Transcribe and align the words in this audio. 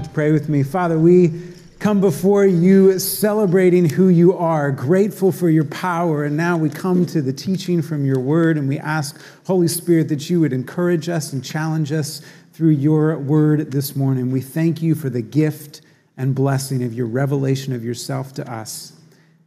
moment 0.00 0.04
to 0.04 0.14
pray 0.14 0.32
with 0.32 0.48
me. 0.48 0.62
Father, 0.62 0.98
we 0.98 1.30
come 1.78 2.00
before 2.00 2.46
you 2.46 2.98
celebrating 2.98 3.86
who 3.86 4.08
you 4.08 4.34
are, 4.36 4.70
grateful 4.70 5.30
for 5.30 5.50
your 5.50 5.64
power. 5.64 6.24
And 6.24 6.36
now 6.36 6.56
we 6.56 6.70
come 6.70 7.04
to 7.06 7.20
the 7.20 7.32
teaching 7.34 7.82
from 7.82 8.06
your 8.06 8.18
word 8.18 8.56
and 8.56 8.66
we 8.66 8.78
ask, 8.78 9.20
Holy 9.46 9.68
Spirit, 9.68 10.08
that 10.08 10.30
you 10.30 10.40
would 10.40 10.54
encourage 10.54 11.08
us 11.10 11.34
and 11.34 11.44
challenge 11.44 11.92
us 11.92 12.22
through 12.52 12.70
your 12.70 13.18
word 13.18 13.72
this 13.72 13.94
morning. 13.94 14.30
We 14.30 14.40
thank 14.40 14.80
you 14.80 14.94
for 14.94 15.10
the 15.10 15.22
gift 15.22 15.82
and 16.16 16.34
blessing 16.34 16.82
of 16.82 16.94
your 16.94 17.06
revelation 17.06 17.74
of 17.74 17.84
yourself 17.84 18.32
to 18.34 18.50
us. 18.50 18.94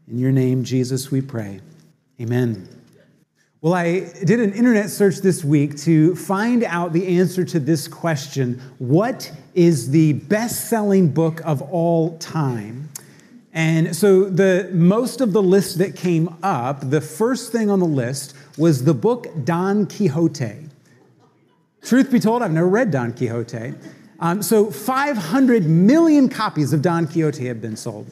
In 0.08 0.20
your 0.20 0.32
name, 0.32 0.64
Jesus, 0.64 1.10
we 1.10 1.22
pray. 1.22 1.62
Amen. 2.22 2.68
Well, 3.62 3.74
I 3.74 4.12
did 4.26 4.40
an 4.40 4.54
internet 4.54 4.90
search 4.90 5.20
this 5.20 5.44
week 5.44 5.78
to 5.84 6.16
find 6.16 6.64
out 6.64 6.94
the 6.94 7.18
answer 7.18 7.46
to 7.46 7.60
this 7.60 7.88
question 7.88 8.62
What 8.78 9.32
is 9.56 9.92
the 9.92 10.14
best 10.14 10.70
selling 10.70 11.10
book 11.12 11.42
of 11.46 11.62
all 11.62 12.18
time? 12.18 12.90
And 13.54 13.96
so, 13.96 14.26
the 14.26 14.70
most 14.74 15.22
of 15.22 15.32
the 15.32 15.42
list 15.42 15.78
that 15.78 15.96
came 15.96 16.36
up, 16.42 16.90
the 16.90 17.02
first 17.02 17.52
thing 17.52 17.70
on 17.70 17.80
the 17.80 17.86
list 17.86 18.36
was 18.58 18.84
the 18.84 18.96
book 18.96 19.28
Don 19.44 19.86
Quixote. 19.86 20.70
Truth 21.84 22.12
be 22.12 22.20
told, 22.20 22.42
I've 22.42 22.52
never 22.52 22.68
read 22.68 22.90
Don 22.90 23.14
Quixote. 23.14 23.76
Um, 24.20 24.42
so, 24.42 24.72
500 24.72 25.68
million 25.68 26.30
copies 26.30 26.74
of 26.74 26.82
Don 26.82 27.06
Quixote 27.06 27.46
have 27.46 27.62
been 27.62 27.76
sold. 27.76 28.08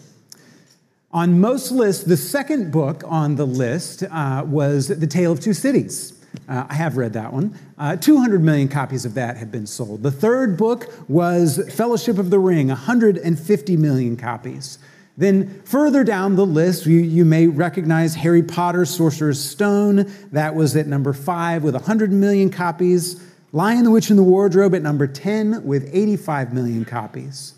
On 1.12 1.42
most 1.42 1.72
lists, 1.72 2.04
the 2.04 2.18
second 2.18 2.72
book 2.72 3.04
on 3.06 3.36
the 3.36 3.48
list 3.48 4.04
uh, 4.04 4.44
was 4.46 4.90
The 4.90 5.08
Tale 5.08 5.32
of 5.32 5.40
Two 5.40 5.54
Cities. 5.54 6.21
Uh, 6.48 6.66
I 6.70 6.76
have 6.76 6.98
read 6.98 7.14
that 7.14 7.34
one. 7.34 7.58
Uh, 7.78 7.96
200 7.96 8.44
million 8.44 8.68
copies 8.68 9.06
of 9.06 9.14
that 9.16 9.38
have 9.38 9.52
been 9.52 9.68
sold. 9.68 10.04
The 10.04 10.12
third 10.12 10.58
book 10.58 10.94
was 11.10 11.62
Fellowship 11.74 12.18
of 12.18 12.30
the 12.30 12.40
Ring, 12.40 12.68
150 12.68 13.78
million 13.78 14.18
copies. 14.18 14.80
Then 15.18 15.62
further 15.64 16.04
down 16.04 16.36
the 16.36 16.46
list, 16.46 16.86
you, 16.86 17.00
you 17.00 17.26
may 17.26 17.48
recognize 17.48 18.16
Harry 18.16 18.44
Potter, 18.44 18.86
Sorcerer's 18.86 19.44
Stone. 19.44 20.12
That 20.32 20.56
was 20.56 20.76
at 20.76 20.88
number 20.88 21.14
five 21.14 21.64
with 21.64 21.76
100 21.76 22.12
million 22.12 22.50
copies. 22.50 23.22
Lion, 23.52 23.84
the 23.84 23.92
Witch, 23.92 24.10
and 24.10 24.18
the 24.18 24.24
Wardrobe 24.24 24.74
at 24.74 24.82
number 24.82 25.08
10 25.08 25.66
with 25.66 25.90
85 25.94 26.54
million 26.54 26.86
copies. 26.86 27.54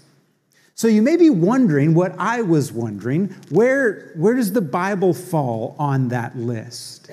So 0.75 0.87
you 0.87 1.03
may 1.03 1.17
be 1.17 1.29
wondering 1.29 1.93
what 1.93 2.15
I 2.17 2.41
was 2.41 2.71
wondering 2.71 3.27
where, 3.49 4.11
where 4.15 4.33
does 4.33 4.53
the 4.53 4.61
Bible 4.61 5.13
fall 5.13 5.75
on 5.77 6.07
that 6.09 6.35
list? 6.35 7.11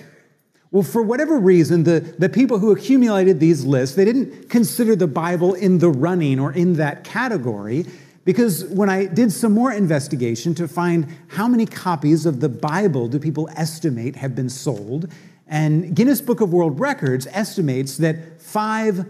Well, 0.72 0.84
for 0.84 1.02
whatever 1.02 1.38
reason, 1.38 1.82
the, 1.82 2.00
the 2.00 2.28
people 2.28 2.60
who 2.60 2.70
accumulated 2.70 3.40
these 3.40 3.64
lists, 3.64 3.96
they 3.96 4.04
didn't 4.04 4.48
consider 4.48 4.94
the 4.94 5.08
Bible 5.08 5.54
in 5.54 5.78
the 5.78 5.90
running 5.90 6.38
or 6.38 6.52
in 6.52 6.74
that 6.74 7.02
category. 7.02 7.86
Because 8.24 8.64
when 8.66 8.88
I 8.88 9.06
did 9.06 9.32
some 9.32 9.52
more 9.52 9.72
investigation 9.72 10.54
to 10.54 10.68
find 10.68 11.08
how 11.28 11.48
many 11.48 11.66
copies 11.66 12.26
of 12.26 12.38
the 12.40 12.48
Bible 12.48 13.08
do 13.08 13.18
people 13.18 13.48
estimate 13.56 14.14
have 14.16 14.36
been 14.36 14.50
sold, 14.50 15.10
and 15.48 15.96
Guinness 15.96 16.20
Book 16.20 16.40
of 16.40 16.52
World 16.52 16.78
Records 16.78 17.26
estimates 17.32 17.96
that 17.96 18.40
5 18.40 19.04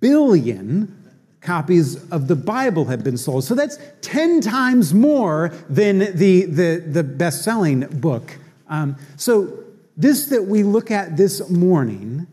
billion 0.00 0.98
copies 1.40 2.10
of 2.10 2.26
the 2.26 2.34
Bible 2.34 2.86
have 2.86 3.04
been 3.04 3.16
sold. 3.16 3.44
So 3.44 3.54
that's 3.54 3.78
10 4.00 4.40
times 4.40 4.92
more 4.92 5.52
than 5.68 5.98
the, 6.16 6.46
the, 6.46 6.82
the 6.84 7.04
best 7.04 7.44
selling 7.44 7.80
book. 7.80 8.38
Um, 8.68 8.96
so, 9.16 9.61
this 9.96 10.26
that 10.26 10.44
we 10.44 10.62
look 10.62 10.90
at 10.90 11.16
this 11.16 11.48
morning 11.50 12.26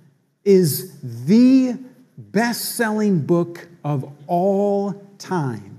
is 0.43 0.99
the 1.01 1.77
best 2.17 2.75
selling 2.75 3.19
book 3.19 3.67
of 3.83 4.11
all 4.27 4.93
time. 5.17 5.69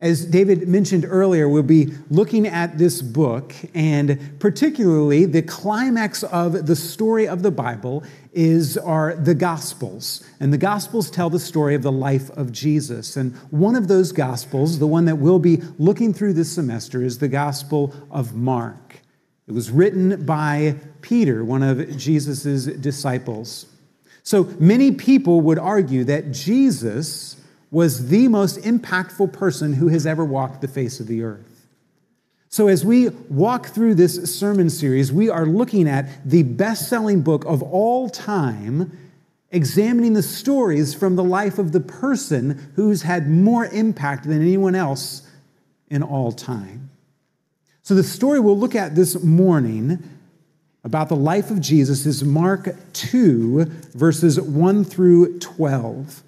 As 0.00 0.24
David 0.24 0.66
mentioned 0.66 1.04
earlier, 1.06 1.46
we'll 1.46 1.62
be 1.62 1.92
looking 2.08 2.46
at 2.46 2.78
this 2.78 3.02
book, 3.02 3.54
and 3.74 4.38
particularly 4.38 5.26
the 5.26 5.42
climax 5.42 6.22
of 6.22 6.66
the 6.66 6.76
story 6.76 7.28
of 7.28 7.42
the 7.42 7.50
Bible 7.50 8.02
is 8.32 8.78
are 8.78 9.14
the 9.14 9.34
Gospels. 9.34 10.24
And 10.40 10.54
the 10.54 10.58
Gospels 10.58 11.10
tell 11.10 11.28
the 11.28 11.38
story 11.38 11.74
of 11.74 11.82
the 11.82 11.92
life 11.92 12.30
of 12.30 12.50
Jesus. 12.50 13.14
And 13.14 13.36
one 13.50 13.76
of 13.76 13.88
those 13.88 14.12
Gospels, 14.12 14.78
the 14.78 14.86
one 14.86 15.04
that 15.04 15.16
we'll 15.16 15.38
be 15.38 15.58
looking 15.78 16.14
through 16.14 16.32
this 16.32 16.50
semester, 16.50 17.02
is 17.02 17.18
the 17.18 17.28
Gospel 17.28 17.94
of 18.10 18.34
Mark. 18.34 18.99
It 19.50 19.52
was 19.52 19.68
written 19.72 20.24
by 20.24 20.76
Peter, 21.02 21.44
one 21.44 21.64
of 21.64 21.96
Jesus' 21.96 22.66
disciples. 22.66 23.66
So 24.22 24.44
many 24.60 24.92
people 24.92 25.40
would 25.40 25.58
argue 25.58 26.04
that 26.04 26.30
Jesus 26.30 27.36
was 27.72 28.10
the 28.10 28.28
most 28.28 28.60
impactful 28.60 29.32
person 29.32 29.72
who 29.72 29.88
has 29.88 30.06
ever 30.06 30.24
walked 30.24 30.60
the 30.60 30.68
face 30.68 31.00
of 31.00 31.08
the 31.08 31.24
earth. 31.24 31.66
So, 32.48 32.68
as 32.68 32.84
we 32.84 33.08
walk 33.28 33.66
through 33.66 33.96
this 33.96 34.32
sermon 34.38 34.70
series, 34.70 35.12
we 35.12 35.28
are 35.28 35.46
looking 35.46 35.88
at 35.88 36.08
the 36.24 36.44
best 36.44 36.88
selling 36.88 37.22
book 37.22 37.44
of 37.44 37.60
all 37.60 38.08
time, 38.08 38.96
examining 39.50 40.12
the 40.12 40.22
stories 40.22 40.94
from 40.94 41.16
the 41.16 41.24
life 41.24 41.58
of 41.58 41.72
the 41.72 41.80
person 41.80 42.70
who's 42.76 43.02
had 43.02 43.28
more 43.28 43.66
impact 43.66 44.28
than 44.28 44.42
anyone 44.42 44.76
else 44.76 45.28
in 45.88 46.04
all 46.04 46.30
time. 46.30 46.89
So, 47.90 47.96
the 47.96 48.04
story 48.04 48.38
we'll 48.38 48.56
look 48.56 48.76
at 48.76 48.94
this 48.94 49.20
morning 49.20 49.98
about 50.84 51.08
the 51.08 51.16
life 51.16 51.50
of 51.50 51.60
Jesus 51.60 52.06
is 52.06 52.22
Mark 52.22 52.68
2, 52.92 53.64
verses 53.94 54.40
1 54.40 54.84
through 54.84 55.40
12. 55.40 56.22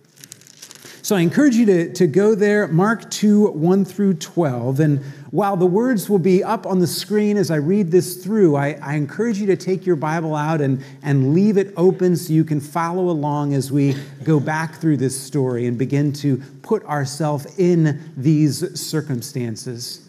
So 1.02 1.14
I 1.14 1.20
encourage 1.20 1.54
you 1.54 1.64
to, 1.66 1.92
to 1.92 2.08
go 2.08 2.34
there, 2.34 2.66
Mark 2.66 3.08
2, 3.12 3.52
1 3.52 3.84
through 3.84 4.14
12. 4.14 4.80
And 4.80 5.04
while 5.30 5.56
the 5.56 5.66
words 5.66 6.10
will 6.10 6.18
be 6.18 6.42
up 6.42 6.66
on 6.66 6.80
the 6.80 6.88
screen 6.88 7.36
as 7.36 7.48
I 7.48 7.58
read 7.58 7.92
this 7.92 8.24
through, 8.24 8.56
I, 8.56 8.76
I 8.82 8.96
encourage 8.96 9.38
you 9.38 9.46
to 9.46 9.56
take 9.56 9.86
your 9.86 9.94
Bible 9.94 10.34
out 10.34 10.60
and, 10.60 10.82
and 11.04 11.32
leave 11.32 11.58
it 11.58 11.72
open 11.76 12.16
so 12.16 12.32
you 12.32 12.42
can 12.42 12.58
follow 12.58 13.08
along 13.08 13.54
as 13.54 13.70
we 13.70 13.94
go 14.24 14.40
back 14.40 14.80
through 14.80 14.96
this 14.96 15.16
story 15.16 15.66
and 15.66 15.78
begin 15.78 16.12
to 16.14 16.38
put 16.62 16.84
ourselves 16.86 17.56
in 17.56 18.12
these 18.16 18.80
circumstances. 18.80 20.08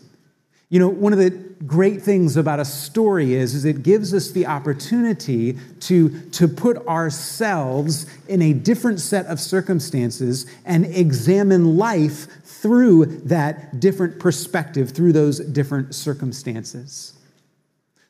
You 0.69 0.79
know, 0.79 0.89
one 0.89 1.13
of 1.13 1.19
the 1.19 1.29
great 1.65 2.01
things 2.01 2.35
about 2.35 2.59
a 2.59 2.65
story 2.65 3.35
is, 3.35 3.53
is 3.53 3.65
it 3.65 3.83
gives 3.83 4.13
us 4.13 4.31
the 4.31 4.47
opportunity 4.47 5.57
to, 5.81 6.19
to 6.31 6.47
put 6.47 6.87
ourselves 6.87 8.05
in 8.27 8.41
a 8.41 8.53
different 8.53 8.99
set 8.99 9.25
of 9.27 9.39
circumstances 9.39 10.45
and 10.65 10.85
examine 10.85 11.77
life 11.77 12.27
through 12.43 13.05
that 13.05 13.79
different 13.79 14.19
perspective, 14.19 14.91
through 14.91 15.13
those 15.13 15.39
different 15.39 15.93
circumstances. 15.93 17.13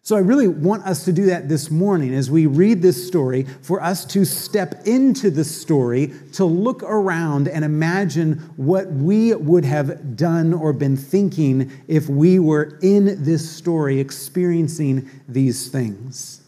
So 0.05 0.17
I 0.17 0.19
really 0.19 0.49
want 0.49 0.83
us 0.83 1.05
to 1.05 1.13
do 1.13 1.27
that 1.27 1.47
this 1.47 1.71
morning 1.71 2.13
as 2.13 2.29
we 2.29 2.45
read 2.45 2.81
this 2.81 3.07
story, 3.07 3.43
for 3.61 3.81
us 3.81 4.03
to 4.07 4.25
step 4.25 4.85
into 4.85 5.31
the 5.31 5.45
story, 5.45 6.11
to 6.33 6.43
look 6.43 6.83
around 6.83 7.47
and 7.47 7.63
imagine 7.63 8.33
what 8.57 8.91
we 8.91 9.33
would 9.33 9.63
have 9.63 10.17
done 10.17 10.53
or 10.53 10.73
been 10.73 10.97
thinking 10.97 11.71
if 11.87 12.09
we 12.09 12.37
were 12.37 12.77
in 12.81 13.23
this 13.23 13.49
story 13.49 14.01
experiencing 14.01 15.09
these 15.29 15.69
things. 15.69 16.41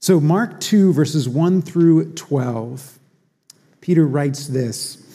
So, 0.00 0.18
Mark 0.18 0.58
2, 0.60 0.94
verses 0.94 1.28
1 1.28 1.60
through 1.60 2.14
12, 2.14 2.98
Peter 3.82 4.06
writes 4.06 4.46
this. 4.46 5.05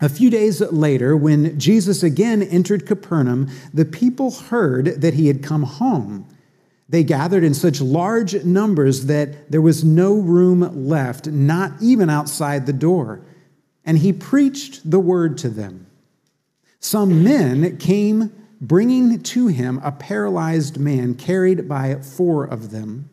A 0.00 0.08
few 0.08 0.30
days 0.30 0.60
later, 0.60 1.16
when 1.16 1.58
Jesus 1.58 2.02
again 2.02 2.42
entered 2.42 2.86
Capernaum, 2.86 3.50
the 3.74 3.84
people 3.84 4.30
heard 4.30 5.00
that 5.00 5.14
he 5.14 5.26
had 5.26 5.42
come 5.42 5.64
home. 5.64 6.26
They 6.88 7.04
gathered 7.04 7.44
in 7.44 7.52
such 7.52 7.80
large 7.80 8.44
numbers 8.44 9.06
that 9.06 9.50
there 9.50 9.60
was 9.60 9.84
no 9.84 10.14
room 10.14 10.86
left, 10.88 11.26
not 11.26 11.72
even 11.82 12.08
outside 12.08 12.66
the 12.66 12.72
door. 12.72 13.20
And 13.84 13.98
he 13.98 14.12
preached 14.12 14.88
the 14.88 15.00
word 15.00 15.36
to 15.38 15.48
them. 15.48 15.86
Some 16.80 17.24
men 17.24 17.76
came 17.78 18.32
bringing 18.60 19.22
to 19.22 19.48
him 19.48 19.80
a 19.82 19.92
paralyzed 19.92 20.78
man 20.78 21.14
carried 21.14 21.68
by 21.68 21.96
four 21.96 22.44
of 22.44 22.70
them. 22.70 23.10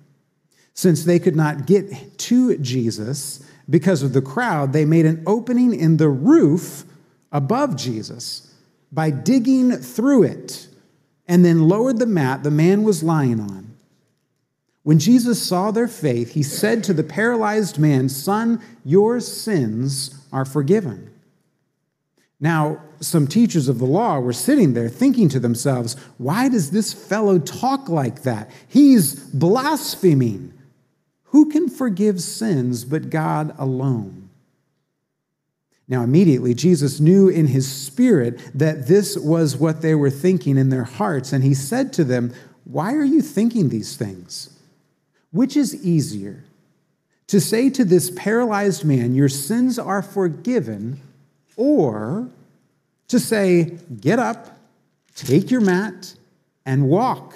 Since 0.74 1.06
they 1.06 1.20
could 1.20 1.36
not 1.36 1.66
get 1.66 2.18
to 2.20 2.58
Jesus, 2.58 3.44
because 3.70 4.04
of 4.04 4.14
the 4.14 4.22
crowd, 4.22 4.74
they 4.74 4.86
made 4.86 5.06
an 5.06 5.24
opening 5.26 5.74
in 5.74 5.98
the 5.98 6.10
roof 6.10 6.84
above 7.32 7.76
Jesus 7.76 8.54
by 8.92 9.10
digging 9.10 9.72
through 9.72 10.24
it 10.24 10.68
and 11.28 11.44
then 11.44 11.68
lowered 11.68 12.00
the 12.00 12.06
mat 12.06 12.44
the 12.44 12.52
man 12.52 12.84
was 12.84 13.04
lying 13.04 13.40
on. 13.40 13.76
When 14.84 15.00
Jesus 15.00 15.42
saw 15.42 15.72
their 15.72 15.88
faith, 15.88 16.34
he 16.34 16.44
said 16.44 16.84
to 16.84 16.94
the 16.94 17.04
paralyzed 17.04 17.80
man, 17.80 18.08
Son, 18.08 18.62
your 18.84 19.20
sins 19.20 20.24
are 20.32 20.46
forgiven. 20.46 21.12
Now, 22.40 22.82
some 23.00 23.28
teachers 23.28 23.68
of 23.68 23.80
the 23.80 23.86
law 23.86 24.20
were 24.20 24.34
sitting 24.34 24.74
there 24.74 24.90
thinking 24.90 25.28
to 25.30 25.40
themselves, 25.40 25.96
Why 26.18 26.50
does 26.50 26.70
this 26.70 26.94
fellow 26.94 27.40
talk 27.40 27.90
like 27.90 28.22
that? 28.24 28.52
He's 28.68 29.16
blaspheming. 29.16 30.54
Who 31.36 31.50
can 31.50 31.68
forgive 31.68 32.22
sins 32.22 32.86
but 32.86 33.10
God 33.10 33.54
alone? 33.58 34.30
Now, 35.86 36.02
immediately, 36.02 36.54
Jesus 36.54 37.02
knew 37.02 37.28
in 37.28 37.48
his 37.48 37.70
spirit 37.70 38.40
that 38.58 38.88
this 38.88 39.18
was 39.18 39.58
what 39.58 39.82
they 39.82 39.96
were 39.96 40.10
thinking 40.10 40.58
in 40.58 40.70
their 40.70 40.86
hearts, 40.86 41.34
and 41.34 41.44
he 41.44 41.54
said 41.54 41.92
to 41.92 42.06
them, 42.06 42.34
Why 42.64 42.94
are 42.94 43.04
you 43.04 43.22
thinking 43.22 43.68
these 43.68 43.98
things? 43.98 44.58
Which 45.32 45.58
is 45.58 45.86
easier, 45.86 46.46
to 47.28 47.42
say 47.42 47.70
to 47.70 47.84
this 47.84 48.12
paralyzed 48.12 48.86
man, 48.86 49.14
Your 49.14 49.28
sins 49.28 49.78
are 49.78 50.02
forgiven, 50.02 51.02
or 51.58 52.30
to 53.10 53.20
say, 53.20 53.78
Get 54.00 54.20
up, 54.20 54.58
take 55.16 55.52
your 55.52 55.60
mat, 55.60 56.16
and 56.66 56.88
walk? 56.88 57.36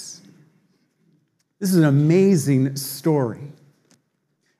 This 1.61 1.69
is 1.69 1.77
an 1.77 1.83
amazing 1.83 2.75
story. 2.75 3.51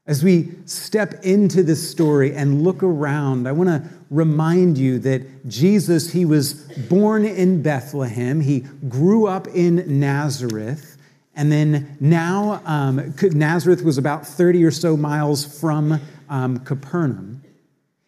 As 0.06 0.24
we 0.24 0.52
step 0.66 1.16
into 1.24 1.64
this 1.64 1.90
story 1.90 2.36
and 2.36 2.62
look 2.62 2.84
around, 2.84 3.48
I 3.48 3.54
want 3.54 3.70
to 3.70 3.90
remind 4.12 4.78
you 4.78 5.00
that 5.00 5.48
Jesus, 5.48 6.12
he 6.12 6.26
was 6.26 6.54
born 6.90 7.26
in 7.26 7.64
Bethlehem, 7.64 8.40
he 8.40 8.60
grew 8.88 9.26
up 9.26 9.48
in 9.48 10.00
Nazareth, 10.00 10.98
and 11.36 11.52
then 11.52 11.98
now 12.00 12.62
um, 12.66 13.16
Nazareth 13.20 13.82
was 13.82 13.98
about 13.98 14.28
30 14.28 14.64
or 14.64 14.70
so 14.70 14.96
miles 14.96 15.60
from 15.60 16.00
um, 16.30 16.60
Capernaum. 16.60 17.42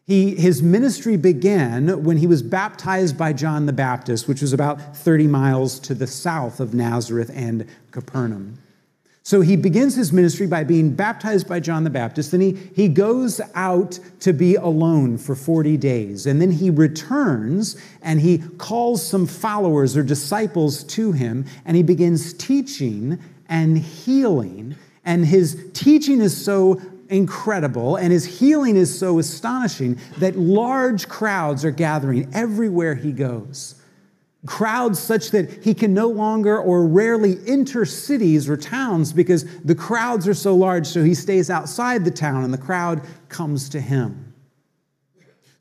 He, 0.06 0.36
his 0.36 0.62
ministry 0.62 1.18
began 1.18 2.04
when 2.04 2.18
he 2.18 2.28
was 2.28 2.44
baptized 2.44 3.18
by 3.18 3.34
John 3.34 3.66
the 3.66 3.74
Baptist, 3.74 4.28
which 4.28 4.44
was 4.44 4.54
about 4.54 4.96
30 4.96 5.26
miles 5.26 5.80
to 5.80 5.96
the 5.96 6.06
south 6.06 6.60
of 6.60 6.76
Nazareth 6.76 7.32
and 7.34 7.66
Capernaum. 7.90 8.60
So 9.26 9.40
he 9.40 9.56
begins 9.56 9.96
his 9.96 10.12
ministry 10.12 10.48
by 10.48 10.66
being 10.66 10.94
baptized 10.94 11.48
by 11.48 11.62
John 11.62 11.86
the 11.86 11.90
Baptist. 11.90 12.32
Then 12.32 12.42
he, 12.42 12.52
he 12.76 12.90
goes 12.90 13.40
out 13.56 13.98
to 14.20 14.34
be 14.34 14.56
alone 14.56 15.18
for 15.18 15.34
40 15.34 15.78
days. 15.78 16.26
And 16.26 16.42
then 16.42 16.52
he 16.52 16.70
returns 16.70 17.78
and 18.02 18.20
he 18.20 18.40
calls 18.58 19.06
some 19.06 19.26
followers 19.26 19.96
or 19.96 20.04
disciples 20.04 20.84
to 20.84 21.14
him 21.14 21.46
and 21.64 21.78
he 21.78 21.84
begins 21.84 22.34
teaching 22.34 23.18
and 23.48 23.78
healing. 23.78 24.76
And 25.06 25.26
his 25.26 25.70
teaching 25.74 26.20
is 26.20 26.36
so 26.36 26.82
incredible 27.08 27.96
and 27.96 28.12
his 28.12 28.26
healing 28.26 28.76
is 28.76 28.98
so 28.98 29.20
astonishing 29.20 30.00
that 30.18 30.38
large 30.38 31.08
crowds 31.08 31.64
are 31.64 31.72
gathering 31.72 32.30
everywhere 32.34 32.96
he 32.96 33.14
goes 33.14 33.76
crowds 34.46 35.00
such 35.00 35.32
that 35.32 35.64
he 35.64 35.74
can 35.74 35.94
no 35.94 36.08
longer 36.08 36.58
or 36.60 36.86
rarely 36.86 37.38
enter 37.48 37.86
cities 37.86 38.50
or 38.50 38.58
towns 38.58 39.14
because 39.14 39.46
the 39.62 39.76
crowds 39.76 40.28
are 40.28 40.34
so 40.34 40.56
large, 40.56 40.86
so 40.86 41.04
he 41.04 41.14
stays 41.14 41.50
outside 41.50 42.04
the 42.04 42.12
town 42.12 42.44
and 42.44 42.54
the 42.54 42.58
crowd 42.58 43.02
comes 43.30 43.70
to 43.70 43.80
him. 43.80 44.34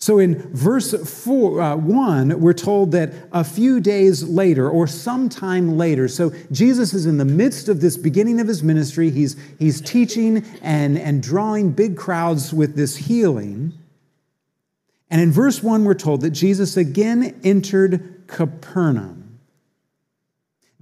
So 0.02 0.18
in 0.18 0.34
verse 0.52 0.92
four, 1.08 1.60
uh, 1.60 1.76
1, 1.76 2.40
we're 2.40 2.54
told 2.54 2.90
that 2.90 3.12
a 3.30 3.44
few 3.44 3.78
days 3.78 4.24
later 4.24 4.68
or 4.68 4.88
sometime 4.88 5.78
later, 5.78 6.08
so 6.08 6.32
Jesus 6.50 6.92
is 6.92 7.06
in 7.06 7.18
the 7.18 7.24
midst 7.24 7.68
of 7.68 7.80
this 7.80 7.96
beginning 7.96 8.40
of 8.40 8.48
his 8.48 8.64
ministry. 8.64 9.10
He's, 9.10 9.36
he's 9.60 9.80
teaching 9.80 10.44
and, 10.60 10.98
and 10.98 11.22
drawing 11.22 11.70
big 11.70 11.96
crowds 11.96 12.52
with 12.52 12.74
this 12.74 12.96
healing. 12.96 13.74
And 15.08 15.20
in 15.20 15.30
verse 15.30 15.62
1, 15.62 15.84
we're 15.84 15.94
told 15.94 16.22
that 16.22 16.30
Jesus 16.30 16.76
again 16.76 17.40
entered 17.44 18.11
Capernaum. 18.26 19.22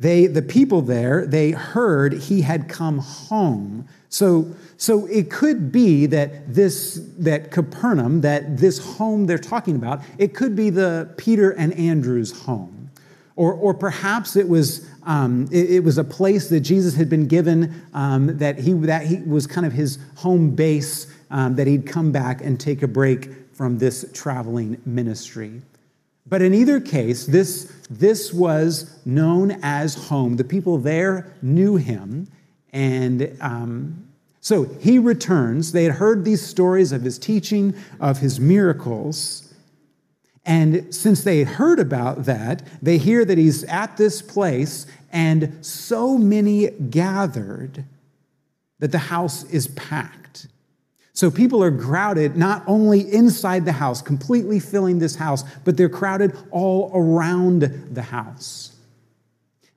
They, 0.01 0.27
the 0.27 0.41
people 0.41 0.81
there, 0.81 1.27
they 1.27 1.51
heard 1.51 2.15
he 2.15 2.41
had 2.41 2.71
come 2.71 2.99
home. 2.99 3.87
So, 4.09 4.55
so 4.79 5.05
it 5.07 5.31
could 5.31 5.71
be 5.71 6.07
that 6.07 6.55
this, 6.55 7.07
that 7.19 7.51
Capernaum, 7.51 8.23
that 8.23 8.57
this 8.57 8.79
home 8.97 9.27
they're 9.27 9.37
talking 9.37 9.77
about, 9.77 10.01
it 10.17 10.35
could 10.35 10.57
be 10.57 10.71
the 10.71 11.13
Peter 11.19 11.51
and 11.51 11.75
Andrew's 11.75 12.45
home. 12.45 12.91
Or, 13.37 13.53
or 13.53 13.75
perhaps 13.75 14.37
it 14.37 14.49
was, 14.49 14.89
um, 15.05 15.49
it, 15.53 15.71
it, 15.71 15.85
was 15.85 15.99
a 15.99 16.05
place 16.05 16.49
that 16.49 16.61
Jesus 16.61 16.95
had 16.95 17.11
been 17.11 17.27
given 17.27 17.83
um, 17.93 18.39
that, 18.39 18.59
he, 18.59 18.73
that 18.73 19.07
he 19.07 19.17
was 19.17 19.47
kind 19.47 19.67
of 19.67 19.73
his 19.75 19.99
home 20.17 20.55
base, 20.55 21.13
um, 21.31 21.57
that 21.57 21.67
he'd 21.67 21.87
come 21.87 22.11
back 22.11 22.41
and 22.41 22.59
take 22.59 22.83
a 22.83 22.89
break 22.89 23.31
from 23.53 23.79
this 23.79 24.07
traveling 24.15 24.81
ministry. 24.87 25.61
But 26.27 26.43
in 26.43 26.55
either 26.55 26.81
case, 26.81 27.27
this, 27.27 27.73
this 27.89 28.33
was 28.33 28.99
known 29.05 29.59
as 29.63 30.09
home. 30.09 30.37
The 30.37 30.45
people 30.45 30.79
there 30.79 31.35
knew 31.43 31.77
him. 31.77 32.29
And 32.73 33.37
um, 33.41 34.09
so 34.41 34.65
he 34.65 34.99
returns. 34.99 35.73
They 35.73 35.85
had 35.85 35.95
heard 35.95 36.25
these 36.25 36.45
stories 36.45 36.93
of 36.93 37.03
his 37.03 37.19
teaching, 37.19 37.75
of 38.01 38.19
his 38.19 38.39
miracles. 38.39 39.53
And 40.45 40.95
since 40.95 41.23
they 41.25 41.41
had 41.41 41.49
heard 41.49 41.79
about 41.79 42.25
that, 42.25 42.63
they 42.81 42.99
hear 42.99 43.25
that 43.25 43.39
he's 43.39 43.65
at 43.65 43.97
this 43.97 44.23
place, 44.23 44.87
and 45.13 45.65
so 45.65 46.17
many 46.17 46.71
gathered 46.71 47.85
that 48.79 48.93
the 48.93 48.99
house 48.99 49.45
is 49.45 49.69
packed. 49.69 50.20
So 51.13 51.31
people 51.31 51.63
are 51.63 51.77
crowded 51.77 52.37
not 52.37 52.63
only 52.67 53.01
inside 53.13 53.65
the 53.65 53.73
house, 53.73 54.01
completely 54.01 54.61
filling 54.61 54.99
this 54.99 55.17
house, 55.17 55.45
but 55.65 55.77
they're 55.77 55.89
crowded 55.89 56.37
all 56.51 56.91
around 56.95 57.63
the 57.91 58.03
house. 58.03 58.77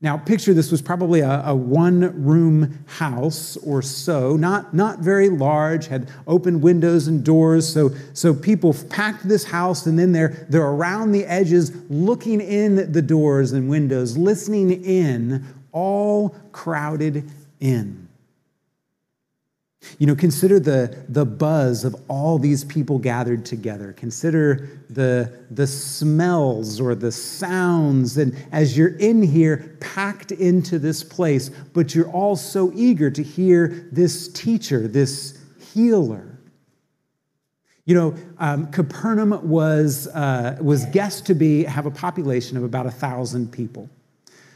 Now, 0.03 0.18
picture 0.18 0.53
this 0.53 0.69
was 0.69 0.81
probably 0.81 1.21
a, 1.21 1.44
a 1.45 1.56
one 1.56 2.25
room 2.25 2.83
house 2.88 3.56
or 3.57 3.81
so, 3.81 4.35
not, 4.35 4.74
not 4.74 5.00
very 5.00 5.30
large, 5.30 5.88
had 5.88 6.09
open 6.28 6.59
windows 6.59 7.07
and 7.07 7.23
doors. 7.23 7.71
So, 7.71 7.92
so 8.11 8.33
people 8.33 8.75
packed 8.90 9.25
this 9.25 9.45
house 9.45 9.85
and 9.85 9.97
then 9.97 10.11
they're, 10.11 10.45
they're 10.49 10.61
around 10.61 11.13
the 11.13 11.25
edges, 11.25 11.71
looking 11.90 12.42
in 12.42 12.92
the 12.92 13.02
doors 13.02 13.54
and 13.54 13.69
windows, 13.69 14.18
listening 14.18 14.83
in, 14.83 15.45
all 15.71 16.35
crowded 16.52 17.31
in. 17.61 18.09
You 19.99 20.07
know, 20.07 20.16
consider 20.16 20.59
the, 20.59 21.06
the 21.09 21.25
buzz 21.25 21.83
of 21.83 21.95
all 22.07 22.37
these 22.37 22.63
people 22.63 22.99
gathered 22.99 23.45
together. 23.45 23.94
Consider 23.94 24.69
the, 24.90 25.31
the 25.52 25.68
smells 25.68 26.80
or 26.80 26.95
the 26.95 27.11
sounds. 27.11 28.18
And 28.18 28.35
as 28.52 28.78
you're 28.78 28.97
in 28.97 29.21
here, 29.21 29.78
packed 29.80 30.31
into 30.31 30.80
this 30.80 31.04
place, 31.04 31.49
but 31.73 31.94
you're 31.94 32.09
all 32.11 32.35
so 32.35 32.71
eager 32.73 33.11
to 33.11 33.23
hear 33.23 33.90
this 33.92 34.28
teacher, 34.30 34.87
this 34.87 35.37
healer. 35.73 36.40
You 37.85 37.95
know, 37.95 38.16
um, 38.37 38.71
Capernaum 38.71 39.49
was, 39.49 40.07
uh, 40.07 40.57
was 40.61 40.85
guessed 40.85 41.25
to 41.25 41.33
be, 41.33 41.66
have 41.66 41.85
a 41.85 41.92
population 41.92 42.56
of 42.56 42.63
about 42.63 42.85
a 42.85 42.92
thousand 42.92 43.52
people. 43.52 43.90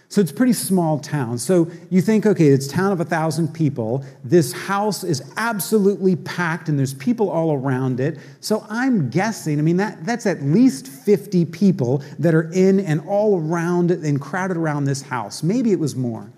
So 0.09 0.21
it's 0.21 0.31
a 0.31 0.33
pretty 0.33 0.53
small 0.53 0.99
town. 0.99 1.37
So 1.37 1.69
you 1.89 2.01
think, 2.01 2.25
okay, 2.25 2.47
it's 2.47 2.67
a 2.67 2.69
town 2.69 2.93
of 2.93 3.01
a 3.01 3.05
thousand 3.05 3.53
people. 3.53 4.05
This 4.23 4.53
house 4.53 5.03
is 5.03 5.21
absolutely 5.35 6.15
packed 6.15 6.69
and 6.69 6.79
there's 6.79 6.93
people 6.93 7.29
all 7.29 7.53
around 7.53 7.99
it. 7.99 8.17
So 8.39 8.65
I'm 8.69 9.09
guessing, 9.09 9.59
I 9.59 9.61
mean, 9.63 9.77
that, 9.77 10.05
that's 10.05 10.25
at 10.25 10.41
least 10.41 10.87
50 10.87 11.45
people 11.45 12.03
that 12.19 12.33
are 12.33 12.49
in 12.53 12.79
and 12.79 13.01
all 13.05 13.37
around 13.37 13.91
and 13.91 14.21
crowded 14.21 14.55
around 14.55 14.85
this 14.85 15.01
house. 15.01 15.43
Maybe 15.43 15.73
it 15.73 15.79
was 15.79 15.95
more. 15.95 16.31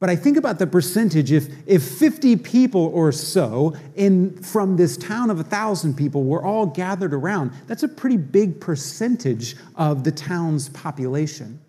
But 0.00 0.10
I 0.10 0.16
think 0.16 0.36
about 0.36 0.58
the 0.58 0.66
percentage 0.66 1.30
if, 1.30 1.48
if 1.66 1.84
50 1.84 2.36
people 2.36 2.86
or 2.86 3.12
so 3.12 3.76
in, 3.94 4.42
from 4.42 4.76
this 4.76 4.96
town 4.96 5.30
of 5.30 5.38
a 5.38 5.44
thousand 5.44 5.94
people 5.94 6.24
were 6.24 6.42
all 6.42 6.66
gathered 6.66 7.14
around, 7.14 7.52
that's 7.68 7.84
a 7.84 7.88
pretty 7.88 8.16
big 8.16 8.60
percentage 8.60 9.54
of 9.76 10.02
the 10.02 10.10
town's 10.10 10.70
population. 10.70 11.60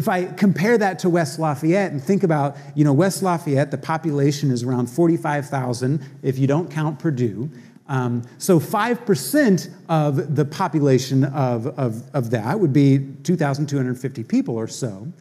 If 0.00 0.08
I 0.08 0.24
compare 0.24 0.78
that 0.78 0.98
to 1.00 1.10
West 1.10 1.38
Lafayette 1.38 1.92
and 1.92 2.02
think 2.02 2.22
about, 2.22 2.56
you 2.74 2.84
know, 2.84 2.92
West 2.94 3.22
Lafayette, 3.22 3.70
the 3.70 3.76
population 3.76 4.50
is 4.50 4.62
around 4.62 4.86
45,000 4.86 6.02
if 6.22 6.38
you 6.38 6.46
don't 6.46 6.70
count 6.70 6.98
Purdue. 6.98 7.50
Um, 7.86 8.22
so 8.38 8.58
5% 8.58 9.70
of 9.90 10.36
the 10.36 10.46
population 10.46 11.24
of, 11.24 11.66
of, 11.78 12.02
of 12.14 12.30
that 12.30 12.58
would 12.58 12.72
be 12.72 13.08
2,250 13.24 14.24
people 14.24 14.56
or 14.56 14.68
so. 14.68 15.12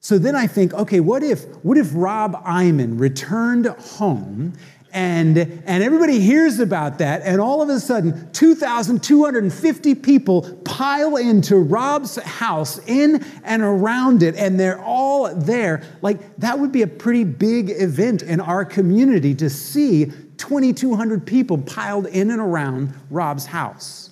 So 0.00 0.18
then 0.18 0.36
I 0.36 0.46
think, 0.46 0.74
okay, 0.74 1.00
what 1.00 1.22
if, 1.22 1.46
what 1.64 1.78
if 1.78 1.90
Rob 1.94 2.38
Iman 2.44 2.98
returned 2.98 3.64
home 3.64 4.52
And, 4.98 5.38
and 5.38 5.84
everybody 5.84 6.18
hears 6.18 6.58
about 6.58 6.98
that, 6.98 7.22
and 7.22 7.40
all 7.40 7.62
of 7.62 7.68
a 7.68 7.78
sudden, 7.78 8.32
2,250 8.32 9.94
people 9.94 10.42
pile 10.64 11.16
into 11.16 11.54
Rob's 11.54 12.16
house, 12.16 12.80
in 12.88 13.24
and 13.44 13.62
around 13.62 14.24
it, 14.24 14.34
and 14.34 14.58
they're 14.58 14.82
all 14.82 15.32
there. 15.32 15.84
Like, 16.02 16.36
that 16.38 16.58
would 16.58 16.72
be 16.72 16.82
a 16.82 16.88
pretty 16.88 17.22
big 17.22 17.70
event 17.70 18.22
in 18.22 18.40
our 18.40 18.64
community 18.64 19.36
to 19.36 19.48
see 19.48 20.06
2,200 20.36 21.24
people 21.24 21.58
piled 21.58 22.06
in 22.06 22.32
and 22.32 22.40
around 22.40 22.92
Rob's 23.08 23.46
house. 23.46 24.10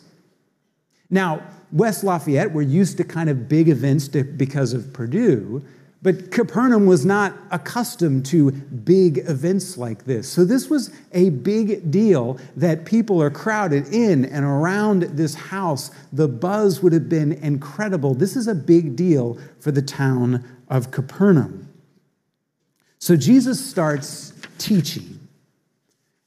Now, 1.10 1.42
West 1.72 2.04
Lafayette, 2.04 2.52
we're 2.52 2.62
used 2.62 2.96
to 2.98 3.02
kind 3.02 3.28
of 3.28 3.48
big 3.48 3.68
events 3.68 4.06
to, 4.08 4.22
because 4.22 4.72
of 4.72 4.92
Purdue. 4.92 5.64
But 6.02 6.30
Capernaum 6.30 6.86
was 6.86 7.04
not 7.06 7.34
accustomed 7.50 8.26
to 8.26 8.52
big 8.52 9.18
events 9.18 9.76
like 9.76 10.04
this. 10.04 10.28
So, 10.28 10.44
this 10.44 10.68
was 10.68 10.90
a 11.12 11.30
big 11.30 11.90
deal 11.90 12.38
that 12.54 12.84
people 12.84 13.20
are 13.22 13.30
crowded 13.30 13.92
in 13.92 14.24
and 14.26 14.44
around 14.44 15.02
this 15.02 15.34
house. 15.34 15.90
The 16.12 16.28
buzz 16.28 16.82
would 16.82 16.92
have 16.92 17.08
been 17.08 17.32
incredible. 17.32 18.14
This 18.14 18.36
is 18.36 18.46
a 18.46 18.54
big 18.54 18.94
deal 18.94 19.38
for 19.58 19.72
the 19.72 19.82
town 19.82 20.44
of 20.68 20.90
Capernaum. 20.90 21.72
So, 22.98 23.16
Jesus 23.16 23.64
starts 23.64 24.32
teaching. 24.58 25.20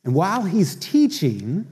And 0.03 0.15
while 0.15 0.43
he's 0.43 0.75
teaching, 0.75 1.67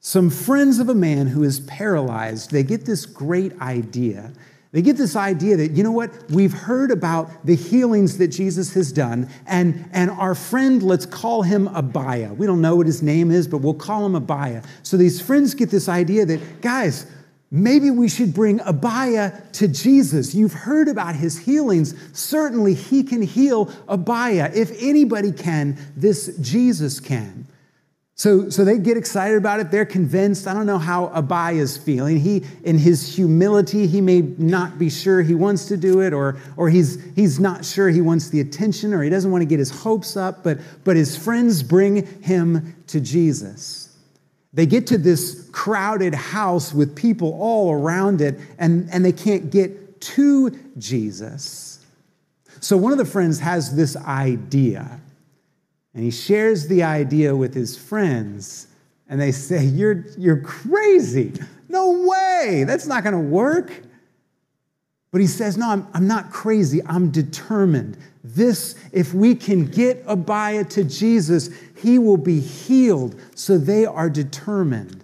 some 0.00 0.30
friends 0.30 0.78
of 0.78 0.88
a 0.88 0.94
man 0.94 1.26
who 1.26 1.42
is 1.42 1.60
paralyzed, 1.60 2.50
they 2.50 2.62
get 2.62 2.86
this 2.86 3.04
great 3.04 3.60
idea 3.60 4.32
they 4.76 4.82
get 4.82 4.98
this 4.98 5.16
idea 5.16 5.56
that, 5.56 5.70
you 5.70 5.82
know 5.82 5.90
what, 5.90 6.10
we've 6.30 6.52
heard 6.52 6.90
about 6.90 7.30
the 7.46 7.56
healings 7.56 8.18
that 8.18 8.28
Jesus 8.28 8.74
has 8.74 8.92
done, 8.92 9.26
and, 9.46 9.88
and 9.94 10.10
our 10.10 10.34
friend, 10.34 10.82
let's 10.82 11.06
call 11.06 11.40
him 11.40 11.66
Abiah. 11.68 12.34
We 12.34 12.44
don't 12.44 12.60
know 12.60 12.76
what 12.76 12.86
his 12.86 13.00
name 13.02 13.30
is, 13.30 13.48
but 13.48 13.62
we'll 13.62 13.72
call 13.72 14.04
him 14.04 14.14
Abiah. 14.14 14.62
So 14.82 14.98
these 14.98 15.18
friends 15.18 15.54
get 15.54 15.70
this 15.70 15.88
idea 15.88 16.26
that, 16.26 16.60
guys, 16.60 17.06
maybe 17.50 17.90
we 17.90 18.06
should 18.06 18.34
bring 18.34 18.60
Abiah 18.66 19.40
to 19.52 19.66
Jesus. 19.66 20.34
You've 20.34 20.52
heard 20.52 20.88
about 20.88 21.14
his 21.14 21.38
healings. 21.38 21.94
Certainly 22.12 22.74
he 22.74 23.02
can 23.02 23.22
heal 23.22 23.72
Abiah. 23.88 24.50
If 24.54 24.72
anybody 24.78 25.32
can, 25.32 25.78
this 25.96 26.36
Jesus 26.36 27.00
can. 27.00 27.46
So, 28.18 28.48
so 28.48 28.64
they 28.64 28.78
get 28.78 28.96
excited 28.96 29.36
about 29.36 29.60
it. 29.60 29.70
They're 29.70 29.84
convinced. 29.84 30.46
I 30.46 30.54
don't 30.54 30.64
know 30.64 30.78
how 30.78 31.08
Abiah 31.08 31.56
is 31.56 31.76
feeling. 31.76 32.18
He, 32.18 32.46
in 32.64 32.78
his 32.78 33.14
humility, 33.14 33.86
he 33.86 34.00
may 34.00 34.22
not 34.22 34.78
be 34.78 34.88
sure 34.88 35.20
he 35.20 35.34
wants 35.34 35.66
to 35.66 35.76
do 35.76 36.00
it, 36.00 36.14
or, 36.14 36.38
or 36.56 36.70
he's, 36.70 36.98
he's 37.14 37.38
not 37.38 37.62
sure 37.62 37.90
he 37.90 38.00
wants 38.00 38.30
the 38.30 38.40
attention, 38.40 38.94
or 38.94 39.02
he 39.02 39.10
doesn't 39.10 39.30
want 39.30 39.42
to 39.42 39.46
get 39.46 39.58
his 39.58 39.70
hopes 39.70 40.16
up, 40.16 40.42
but, 40.42 40.58
but 40.82 40.96
his 40.96 41.14
friends 41.14 41.62
bring 41.62 42.06
him 42.22 42.74
to 42.86 43.00
Jesus. 43.00 43.94
They 44.54 44.64
get 44.64 44.86
to 44.86 44.96
this 44.96 45.50
crowded 45.52 46.14
house 46.14 46.72
with 46.72 46.96
people 46.96 47.36
all 47.38 47.70
around 47.70 48.22
it, 48.22 48.40
and, 48.58 48.88
and 48.90 49.04
they 49.04 49.12
can't 49.12 49.50
get 49.50 50.00
to 50.00 50.58
Jesus. 50.78 51.84
So 52.60 52.78
one 52.78 52.92
of 52.92 52.98
the 52.98 53.04
friends 53.04 53.40
has 53.40 53.76
this 53.76 53.94
idea. 53.94 55.02
And 55.96 56.04
he 56.04 56.10
shares 56.10 56.68
the 56.68 56.82
idea 56.82 57.34
with 57.34 57.54
his 57.54 57.74
friends, 57.74 58.66
and 59.08 59.18
they 59.18 59.32
say, 59.32 59.64
You're, 59.64 60.04
you're 60.18 60.42
crazy. 60.42 61.32
No 61.70 62.06
way. 62.06 62.64
That's 62.66 62.86
not 62.86 63.02
going 63.02 63.14
to 63.14 63.18
work. 63.18 63.72
But 65.10 65.22
he 65.22 65.26
says, 65.26 65.56
No, 65.56 65.70
I'm, 65.70 65.88
I'm 65.94 66.06
not 66.06 66.30
crazy. 66.30 66.82
I'm 66.84 67.10
determined. 67.10 67.96
This, 68.22 68.74
if 68.92 69.14
we 69.14 69.34
can 69.34 69.64
get 69.64 70.04
Abiah 70.06 70.64
to 70.64 70.84
Jesus, 70.84 71.48
he 71.78 71.98
will 71.98 72.18
be 72.18 72.40
healed. 72.40 73.18
So 73.34 73.56
they 73.56 73.86
are 73.86 74.10
determined. 74.10 75.02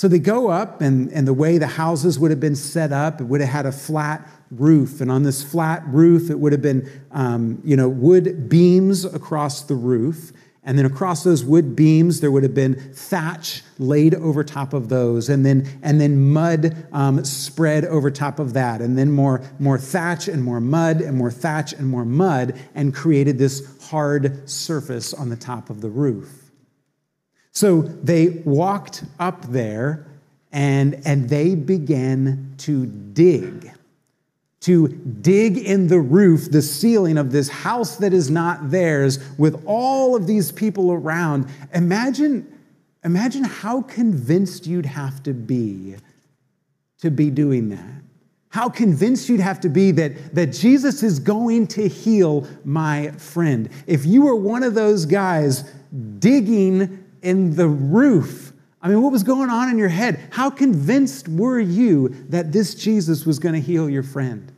So 0.00 0.08
they 0.08 0.18
go 0.18 0.48
up, 0.48 0.80
and, 0.80 1.12
and 1.12 1.28
the 1.28 1.34
way 1.34 1.58
the 1.58 1.66
houses 1.66 2.18
would 2.18 2.30
have 2.30 2.40
been 2.40 2.56
set 2.56 2.90
up, 2.90 3.20
it 3.20 3.24
would 3.24 3.42
have 3.42 3.50
had 3.50 3.66
a 3.66 3.70
flat 3.70 4.26
roof. 4.50 5.02
And 5.02 5.10
on 5.10 5.24
this 5.24 5.42
flat 5.42 5.82
roof, 5.88 6.30
it 6.30 6.38
would 6.38 6.52
have 6.52 6.62
been, 6.62 6.90
um, 7.10 7.60
you 7.62 7.76
know, 7.76 7.86
wood 7.86 8.48
beams 8.48 9.04
across 9.04 9.60
the 9.64 9.74
roof. 9.74 10.32
And 10.64 10.78
then 10.78 10.86
across 10.86 11.22
those 11.22 11.44
wood 11.44 11.76
beams, 11.76 12.20
there 12.20 12.30
would 12.30 12.44
have 12.44 12.54
been 12.54 12.76
thatch 12.94 13.62
laid 13.78 14.14
over 14.14 14.42
top 14.42 14.72
of 14.72 14.88
those, 14.88 15.28
and 15.28 15.44
then, 15.44 15.68
and 15.82 16.00
then 16.00 16.30
mud 16.32 16.74
um, 16.92 17.22
spread 17.22 17.84
over 17.84 18.10
top 18.10 18.38
of 18.38 18.54
that, 18.54 18.80
and 18.80 18.96
then 18.96 19.12
more, 19.12 19.42
more 19.58 19.76
thatch 19.76 20.28
and 20.28 20.42
more 20.42 20.62
mud, 20.62 21.02
and 21.02 21.14
more 21.14 21.30
thatch 21.30 21.74
and 21.74 21.86
more 21.86 22.06
mud, 22.06 22.58
and 22.74 22.94
created 22.94 23.36
this 23.36 23.78
hard 23.90 24.48
surface 24.48 25.12
on 25.12 25.28
the 25.28 25.36
top 25.36 25.68
of 25.68 25.82
the 25.82 25.90
roof. 25.90 26.39
So 27.52 27.82
they 27.82 28.42
walked 28.44 29.04
up 29.18 29.42
there 29.46 30.06
and, 30.52 31.00
and 31.04 31.28
they 31.28 31.54
began 31.54 32.54
to 32.58 32.86
dig 32.86 33.70
to 34.60 34.88
dig 34.88 35.56
in 35.56 35.88
the 35.88 35.98
roof, 35.98 36.50
the 36.50 36.62
ceiling 36.62 37.16
of 37.16 37.32
this 37.32 37.48
house 37.48 37.96
that 37.96 38.12
is 38.12 38.30
not 38.30 38.70
theirs, 38.70 39.18
with 39.38 39.62
all 39.66 40.14
of 40.14 40.26
these 40.26 40.52
people 40.52 40.92
around. 40.92 41.46
Imagine, 41.72 42.46
imagine 43.02 43.44
how 43.44 43.80
convinced 43.82 44.66
you'd 44.66 44.86
have 44.86 45.22
to 45.22 45.32
be 45.32 45.96
to 46.98 47.10
be 47.10 47.30
doing 47.30 47.70
that. 47.70 48.02
How 48.50 48.68
convinced 48.68 49.28
you'd 49.28 49.40
have 49.40 49.60
to 49.60 49.70
be 49.70 49.92
that, 49.92 50.34
that 50.34 50.48
Jesus 50.48 51.02
is 51.02 51.18
going 51.18 51.66
to 51.68 51.88
heal 51.88 52.46
my 52.64 53.12
friend. 53.12 53.70
If 53.86 54.04
you 54.04 54.22
were 54.22 54.36
one 54.36 54.62
of 54.62 54.74
those 54.74 55.06
guys 55.06 55.62
digging 56.18 57.02
in 57.22 57.56
the 57.56 57.68
roof, 57.68 58.52
I 58.82 58.88
mean, 58.88 59.02
what 59.02 59.12
was 59.12 59.22
going 59.22 59.50
on 59.50 59.68
in 59.68 59.76
your 59.76 59.88
head? 59.88 60.20
How 60.30 60.48
convinced 60.48 61.28
were 61.28 61.60
you 61.60 62.08
that 62.30 62.52
this 62.52 62.74
Jesus 62.74 63.26
was 63.26 63.38
going 63.38 63.54
to 63.54 63.60
heal 63.60 63.90
your 63.90 64.02
friend? 64.02 64.50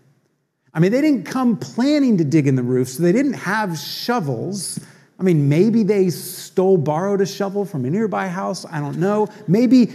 I 0.74 0.80
mean, 0.80 0.92
they 0.92 1.00
didn't 1.00 1.24
come 1.24 1.56
planning 1.56 2.16
to 2.18 2.24
dig 2.24 2.46
in 2.46 2.54
the 2.54 2.62
roof, 2.62 2.88
so 2.88 3.02
they 3.02 3.12
didn't 3.12 3.34
have 3.34 3.76
shovels. 3.76 4.78
I 5.18 5.22
mean, 5.22 5.48
maybe 5.48 5.82
they 5.82 6.08
stole, 6.10 6.78
borrowed 6.78 7.20
a 7.20 7.26
shovel 7.26 7.64
from 7.64 7.84
a 7.84 7.90
nearby 7.90 8.28
house. 8.28 8.64
I 8.64 8.80
don't 8.80 8.98
know. 8.98 9.28
Maybe, 9.46 9.92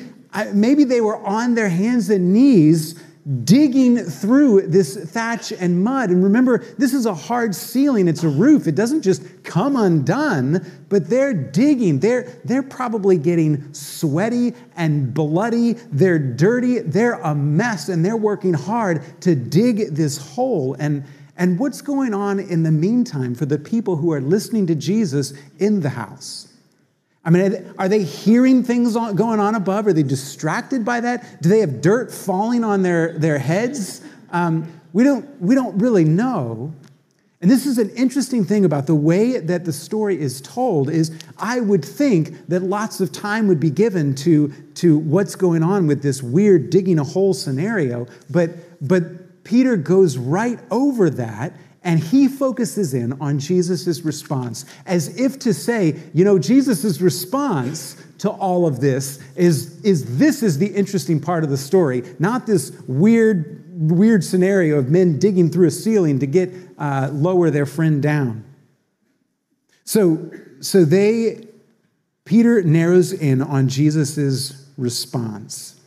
maybe 0.53 0.83
they 0.83 1.01
were 1.01 1.17
on 1.25 1.55
their 1.55 1.69
hands 1.69 2.09
and 2.09 2.33
knees 2.33 3.01
digging 3.43 3.97
through 3.97 4.67
this 4.67 4.95
thatch 5.11 5.51
and 5.51 5.83
mud. 5.83 6.09
And 6.09 6.23
remember, 6.23 6.59
this 6.77 6.93
is 6.93 7.05
a 7.05 7.13
hard 7.13 7.53
ceiling, 7.53 8.07
it's 8.07 8.23
a 8.23 8.29
roof. 8.29 8.67
It 8.67 8.75
doesn't 8.75 9.01
just 9.01 9.43
come 9.43 9.75
undone, 9.75 10.65
but 10.87 11.09
they're 11.09 11.33
digging. 11.33 11.99
They're, 11.99 12.23
they're 12.45 12.63
probably 12.63 13.17
getting 13.17 13.73
sweaty 13.73 14.53
and 14.75 15.13
bloody. 15.13 15.73
They're 15.73 16.19
dirty. 16.19 16.79
They're 16.79 17.19
a 17.19 17.35
mess, 17.35 17.89
and 17.89 18.05
they're 18.05 18.17
working 18.17 18.53
hard 18.53 19.03
to 19.21 19.35
dig 19.35 19.95
this 19.95 20.17
hole. 20.17 20.75
And, 20.79 21.03
and 21.35 21.59
what's 21.59 21.81
going 21.81 22.13
on 22.13 22.39
in 22.39 22.63
the 22.63 22.71
meantime 22.71 23.35
for 23.35 23.45
the 23.45 23.59
people 23.59 23.97
who 23.97 24.13
are 24.13 24.21
listening 24.21 24.67
to 24.67 24.75
Jesus 24.75 25.33
in 25.59 25.81
the 25.81 25.89
house? 25.89 26.46
I 27.27 27.29
mean, 27.29 27.73
are 27.77 27.89
they 27.89 28.03
hearing 28.03 28.63
things 28.63 28.93
going 28.93 29.41
on 29.41 29.53
above? 29.53 29.85
Are 29.85 29.91
they 29.91 30.01
distracted 30.01 30.85
by 30.85 31.01
that? 31.01 31.41
Do 31.41 31.49
they 31.49 31.59
have 31.59 31.81
dirt 31.81 32.09
falling 32.09 32.63
on 32.63 32.83
their, 32.83 33.19
their 33.19 33.37
heads? 33.37 34.01
Um, 34.31 34.71
we, 34.93 35.03
don't, 35.03 35.41
we 35.41 35.53
don't 35.53 35.77
really 35.77 36.05
know. 36.05 36.73
And 37.41 37.51
this 37.51 37.65
is 37.65 37.79
an 37.79 37.89
interesting 37.97 38.45
thing 38.45 38.63
about 38.63 38.87
the 38.87 38.95
way 38.95 39.41
that 39.41 39.65
the 39.65 39.73
story 39.73 40.17
is 40.17 40.39
told 40.39 40.89
is 40.89 41.11
I 41.37 41.59
would 41.59 41.83
think 41.83 42.47
that 42.47 42.63
lots 42.63 43.01
of 43.01 43.11
time 43.11 43.49
would 43.49 43.59
be 43.59 43.71
given 43.71 44.15
to, 44.15 44.47
to 44.75 44.97
what's 44.97 45.35
going 45.35 45.63
on 45.63 45.85
with 45.85 46.01
this 46.01 46.23
weird 46.23 46.69
digging 46.69 46.97
a 46.97 47.03
hole 47.03 47.33
scenario, 47.33 48.07
but, 48.29 48.51
but 48.87 49.43
Peter 49.43 49.75
goes 49.75 50.17
right 50.17 50.59
over 50.71 51.09
that 51.09 51.51
and 51.83 51.99
he 51.99 52.27
focuses 52.27 52.93
in 52.93 53.13
on 53.21 53.39
Jesus' 53.39 54.01
response 54.01 54.65
as 54.85 55.19
if 55.19 55.39
to 55.39 55.53
say, 55.53 55.99
you 56.13 56.25
know, 56.25 56.37
Jesus' 56.39 56.99
response 56.99 57.95
to 58.19 58.29
all 58.29 58.65
of 58.65 58.81
this 58.81 59.19
is, 59.35 59.79
is 59.83 60.17
this 60.17 60.43
is 60.43 60.57
the 60.57 60.67
interesting 60.67 61.19
part 61.19 61.43
of 61.43 61.49
the 61.49 61.57
story, 61.57 62.03
not 62.19 62.45
this 62.45 62.71
weird, 62.87 63.63
weird 63.73 64.23
scenario 64.23 64.79
of 64.79 64.89
men 64.89 65.19
digging 65.19 65.49
through 65.49 65.67
a 65.67 65.71
ceiling 65.71 66.19
to 66.19 66.27
get 66.27 66.51
uh, 66.77 67.09
lower 67.13 67.49
their 67.49 67.65
friend 67.65 68.01
down. 68.01 68.43
So, 69.85 70.31
so 70.59 70.83
they, 70.83 71.47
Peter 72.25 72.61
narrows 72.63 73.13
in 73.13 73.41
on 73.41 73.69
Jesus' 73.69 74.65
response. 74.77 75.79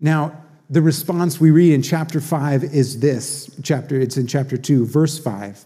Now, 0.00 0.43
the 0.70 0.82
response 0.82 1.38
we 1.38 1.50
read 1.50 1.72
in 1.72 1.82
chapter 1.82 2.20
5 2.20 2.64
is 2.64 3.00
this 3.00 3.50
chapter 3.62 4.00
it's 4.00 4.16
in 4.16 4.26
chapter 4.26 4.56
2 4.56 4.86
verse 4.86 5.18
5 5.18 5.64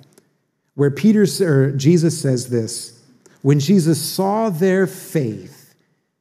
where 0.75 0.91
peter 0.91 1.27
or 1.43 1.71
jesus 1.73 2.21
says 2.21 2.49
this 2.51 3.01
when 3.43 3.61
jesus 3.61 4.01
saw 4.01 4.51
their 4.51 4.87
faith 4.87 5.75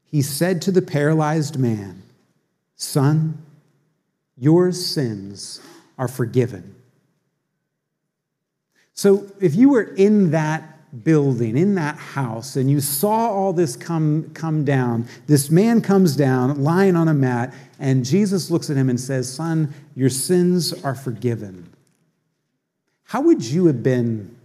he 0.05 0.21
said 0.21 0.61
to 0.61 0.71
the 0.71 0.81
paralyzed 0.81 1.57
man 1.57 2.03
son 2.75 3.37
your 4.37 4.71
sins 4.71 5.59
are 5.97 6.07
forgiven 6.07 6.75
so 8.93 9.31
if 9.39 9.55
you 9.55 9.69
were 9.69 9.83
in 9.95 10.31
that 10.31 10.76
building, 11.03 11.57
in 11.57 11.75
that 11.75 11.97
house, 11.97 12.55
and 12.55 12.69
you 12.69 12.79
saw 12.79 13.29
all 13.29 13.53
this 13.53 13.75
come, 13.75 14.31
come 14.33 14.63
down, 14.63 15.07
this 15.27 15.49
man 15.49 15.81
comes 15.81 16.15
down 16.15 16.63
lying 16.63 16.95
on 16.95 17.07
a 17.07 17.13
mat, 17.13 17.53
and 17.79 18.05
Jesus 18.05 18.49
looks 18.49 18.69
at 18.69 18.77
him 18.77 18.89
and 18.89 18.99
says, 18.99 19.31
Son, 19.31 19.73
your 19.95 20.09
sins 20.09 20.73
are 20.83 20.95
forgiven. 20.95 21.69
How 23.03 23.21
would 23.21 23.43
you 23.43 23.67
have 23.67 23.83
been 23.83 24.35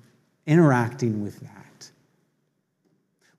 interacting 0.46 1.22
with 1.22 1.40
that? 1.40 1.61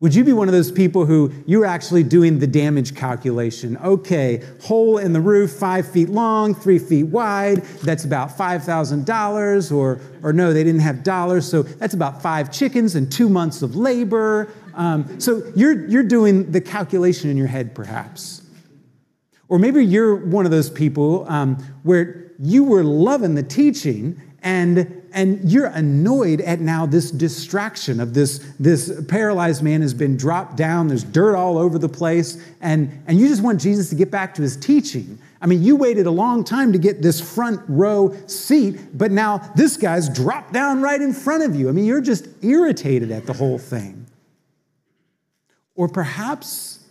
Would 0.03 0.13
you 0.13 0.25
be 0.25 0.33
one 0.33 0.49
of 0.49 0.51
those 0.51 0.69
people 0.69 1.05
who 1.05 1.31
you're 1.45 1.63
actually 1.63 2.03
doing 2.03 2.39
the 2.39 2.45
damage 2.45 2.93
calculation? 2.93 3.77
Okay, 3.77 4.43
hole 4.61 4.97
in 4.97 5.13
the 5.13 5.21
roof, 5.21 5.53
five 5.53 5.87
feet 5.87 6.09
long, 6.09 6.53
three 6.53 6.77
feet 6.77 7.05
wide, 7.05 7.63
that's 7.83 8.03
about 8.03 8.37
$5,000, 8.37 9.71
or, 9.71 10.01
or 10.21 10.33
no, 10.33 10.51
they 10.51 10.65
didn't 10.65 10.81
have 10.81 11.03
dollars, 11.03 11.49
so 11.49 11.63
that's 11.63 11.93
about 11.93 12.21
five 12.21 12.51
chickens 12.51 12.95
and 12.95 13.09
two 13.09 13.29
months 13.29 13.61
of 13.61 13.77
labor. 13.77 14.51
Um, 14.73 15.21
so 15.21 15.41
you're, 15.55 15.87
you're 15.87 16.03
doing 16.03 16.51
the 16.51 16.59
calculation 16.59 17.29
in 17.29 17.37
your 17.37 17.47
head, 17.47 17.73
perhaps. 17.73 18.41
Or 19.47 19.57
maybe 19.57 19.85
you're 19.85 20.17
one 20.17 20.43
of 20.43 20.51
those 20.51 20.69
people 20.69 21.25
um, 21.29 21.55
where 21.83 22.33
you 22.39 22.65
were 22.65 22.83
loving 22.83 23.35
the 23.35 23.43
teaching 23.43 24.21
and 24.43 25.01
and 25.13 25.49
you're 25.49 25.67
annoyed 25.67 26.41
at 26.41 26.59
now 26.59 26.85
this 26.85 27.11
distraction 27.11 27.99
of 27.99 28.13
this 28.13 28.39
this 28.59 29.01
paralyzed 29.07 29.63
man 29.63 29.81
has 29.81 29.93
been 29.93 30.17
dropped 30.17 30.57
down 30.57 30.87
there's 30.87 31.03
dirt 31.03 31.35
all 31.35 31.57
over 31.57 31.79
the 31.79 31.89
place 31.89 32.43
and 32.61 32.91
and 33.07 33.19
you 33.19 33.27
just 33.27 33.41
want 33.41 33.59
jesus 33.59 33.89
to 33.89 33.95
get 33.95 34.11
back 34.11 34.35
to 34.35 34.41
his 34.41 34.57
teaching. 34.57 35.17
I 35.41 35.45
mean 35.45 35.63
you 35.63 35.75
waited 35.75 36.05
a 36.05 36.11
long 36.11 36.43
time 36.43 36.73
to 36.73 36.77
get 36.77 37.01
this 37.01 37.21
front 37.21 37.61
row 37.67 38.15
seat 38.27 38.97
but 38.97 39.11
now 39.11 39.37
this 39.55 39.77
guy's 39.77 40.09
dropped 40.09 40.51
down 40.53 40.81
right 40.81 41.01
in 41.01 41.13
front 41.13 41.43
of 41.43 41.55
you. 41.55 41.69
I 41.69 41.71
mean 41.71 41.85
you're 41.85 42.01
just 42.01 42.27
irritated 42.43 43.11
at 43.11 43.25
the 43.25 43.33
whole 43.33 43.57
thing. 43.57 44.05
Or 45.75 45.87
perhaps 45.87 46.85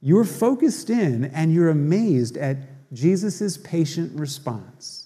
you're 0.00 0.24
focused 0.24 0.90
in 0.90 1.26
and 1.26 1.52
you're 1.52 1.68
amazed 1.68 2.36
at 2.38 2.56
jesus' 2.92 3.58
patient 3.58 4.18
response 4.18 5.03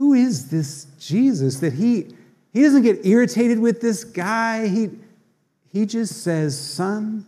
who 0.00 0.14
is 0.14 0.48
this 0.48 0.86
Jesus 0.98 1.60
that 1.60 1.74
he, 1.74 2.06
he 2.54 2.62
doesn't 2.62 2.82
get 2.82 3.04
irritated 3.04 3.58
with 3.58 3.82
this 3.82 4.02
guy. 4.02 4.66
He, 4.66 4.88
he 5.70 5.84
just 5.84 6.24
says, 6.24 6.58
Son, 6.58 7.26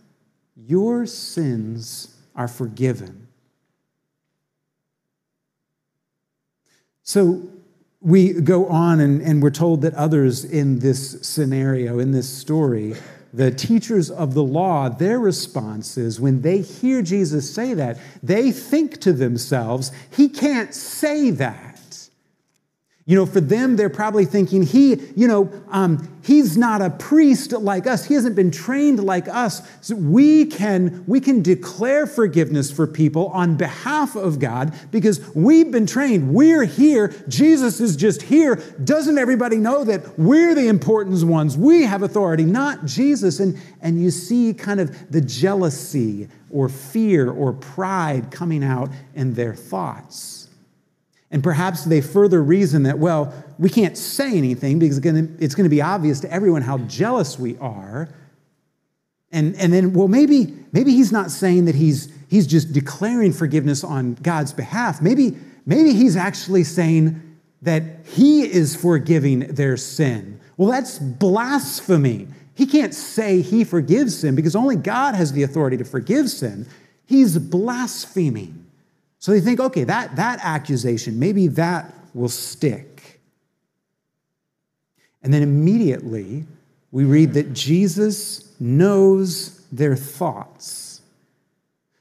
your 0.55 1.05
sins 1.05 2.17
are 2.35 2.47
forgiven. 2.47 3.27
So 7.03 7.43
we 8.01 8.33
go 8.33 8.65
on 8.65 8.99
and, 8.99 9.21
and 9.21 9.43
we're 9.43 9.51
told 9.51 9.83
that 9.83 9.93
others 9.93 10.43
in 10.43 10.79
this 10.79 11.21
scenario, 11.21 11.99
in 11.99 12.09
this 12.09 12.27
story, 12.27 12.95
the 13.31 13.51
teachers 13.51 14.09
of 14.09 14.33
the 14.33 14.43
law, 14.43 14.89
their 14.89 15.19
response 15.19 15.95
is 15.95 16.19
when 16.19 16.41
they 16.41 16.61
hear 16.61 17.03
Jesus 17.03 17.53
say 17.53 17.75
that, 17.75 17.99
they 18.23 18.51
think 18.51 18.99
to 19.01 19.13
themselves, 19.13 19.91
He 20.15 20.27
can't 20.27 20.73
say 20.73 21.29
that. 21.29 21.72
You 23.05 23.17
know, 23.17 23.25
for 23.25 23.41
them, 23.41 23.75
they're 23.75 23.89
probably 23.89 24.23
thinking, 24.23 24.63
he, 24.63 24.95
you 25.17 25.27
know, 25.27 25.51
um, 25.67 26.21
he's 26.23 26.55
not 26.55 26.81
a 26.81 26.89
priest 26.89 27.51
like 27.51 27.85
us. 27.85 28.05
He 28.05 28.13
hasn't 28.13 28.33
been 28.33 28.49
trained 28.49 29.03
like 29.03 29.27
us. 29.27 29.61
So 29.81 29.95
we 29.95 30.45
can, 30.45 31.03
we 31.05 31.19
can 31.19 31.41
declare 31.41 32.07
forgiveness 32.07 32.71
for 32.71 32.87
people 32.87 33.27
on 33.27 33.57
behalf 33.57 34.15
of 34.15 34.39
God 34.39 34.73
because 34.89 35.19
we've 35.35 35.69
been 35.69 35.85
trained. 35.85 36.33
We're 36.33 36.63
here. 36.63 37.13
Jesus 37.27 37.81
is 37.81 37.97
just 37.97 38.21
here. 38.21 38.55
Doesn't 38.81 39.17
everybody 39.17 39.57
know 39.57 39.83
that 39.83 40.17
we're 40.17 40.55
the 40.55 40.69
important 40.69 41.21
ones? 41.23 41.57
We 41.57 41.83
have 41.83 42.03
authority, 42.03 42.45
not 42.45 42.85
Jesus. 42.85 43.41
And, 43.41 43.59
and 43.81 44.01
you 44.01 44.11
see 44.11 44.53
kind 44.53 44.79
of 44.79 45.11
the 45.11 45.19
jealousy 45.19 46.29
or 46.49 46.69
fear 46.69 47.29
or 47.29 47.51
pride 47.51 48.31
coming 48.31 48.63
out 48.63 48.89
in 49.13 49.33
their 49.33 49.53
thoughts. 49.55 50.42
And 51.33 51.43
perhaps 51.43 51.83
they 51.83 51.99
further 51.99 52.43
reason 52.43 52.83
that, 52.83 52.99
well, 52.99 53.33
we 53.57 53.67
can't 53.67 53.97
say 53.97 54.37
anything 54.37 54.77
because 54.77 54.99
it's 54.99 55.55
going 55.55 55.63
to 55.63 55.69
be 55.69 55.81
obvious 55.81 56.19
to 56.19 56.31
everyone 56.31 56.61
how 56.61 56.77
jealous 56.77 57.39
we 57.39 57.57
are. 57.57 58.07
And, 59.31 59.55
and 59.55 59.73
then, 59.73 59.93
well, 59.93 60.07
maybe, 60.07 60.53
maybe 60.73 60.91
he's 60.91 61.11
not 61.11 61.31
saying 61.31 61.65
that 61.65 61.73
he's, 61.73 62.13
he's 62.29 62.45
just 62.45 62.71
declaring 62.71 63.33
forgiveness 63.33 63.83
on 63.83 64.13
God's 64.13 64.53
behalf. 64.53 65.01
Maybe, 65.01 65.35
maybe 65.65 65.93
he's 65.93 66.15
actually 66.15 66.63
saying 66.63 67.19
that 67.63 68.05
he 68.05 68.43
is 68.43 68.75
forgiving 68.75 69.39
their 69.39 69.75
sin. 69.75 70.39
Well, 70.55 70.69
that's 70.69 70.99
blasphemy. 70.99 72.27
He 72.53 72.67
can't 72.67 72.93
say 72.93 73.41
he 73.41 73.63
forgives 73.63 74.19
sin 74.19 74.35
because 74.35 74.55
only 74.55 74.75
God 74.75 75.15
has 75.15 75.31
the 75.31 75.41
authority 75.41 75.77
to 75.77 75.83
forgive 75.83 76.29
sin. 76.29 76.67
He's 77.07 77.39
blaspheming. 77.39 78.62
So 79.23 79.31
they 79.31 79.39
think, 79.39 79.61
okay, 79.61 79.85
that, 79.85 80.17
that 80.17 80.41
accusation, 80.43 81.17
maybe 81.17 81.47
that 81.47 81.93
will 82.13 82.27
stick. 82.27 83.21
And 85.21 85.33
then 85.33 85.41
immediately 85.41 86.43
we 86.91 87.05
read 87.05 87.31
that 87.35 87.53
Jesus 87.53 88.53
knows 88.59 89.65
their 89.71 89.95
thoughts. 89.95 90.99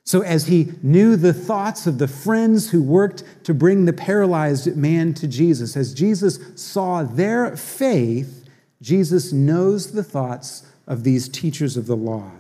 So, 0.03 0.23
as 0.23 0.49
he 0.49 0.73
knew 0.83 1.15
the 1.15 1.33
thoughts 1.33 1.87
of 1.87 1.99
the 1.99 2.09
friends 2.09 2.71
who 2.71 2.83
worked 2.83 3.23
to 3.45 3.55
bring 3.55 3.85
the 3.85 3.93
paralyzed 3.93 4.77
man 4.77 5.15
to 5.15 5.29
Jesus, 5.29 5.77
as 5.77 5.95
Jesus 5.95 6.41
saw 6.57 7.05
their 7.05 7.57
faith, 7.57 8.51
Jesus 8.81 9.33
knows 9.33 9.93
the 9.93 10.03
thoughts 10.03 10.67
of 10.89 11.05
these 11.05 11.29
teachers 11.29 11.77
of 11.77 11.87
the 11.87 11.97
law. 11.97 12.33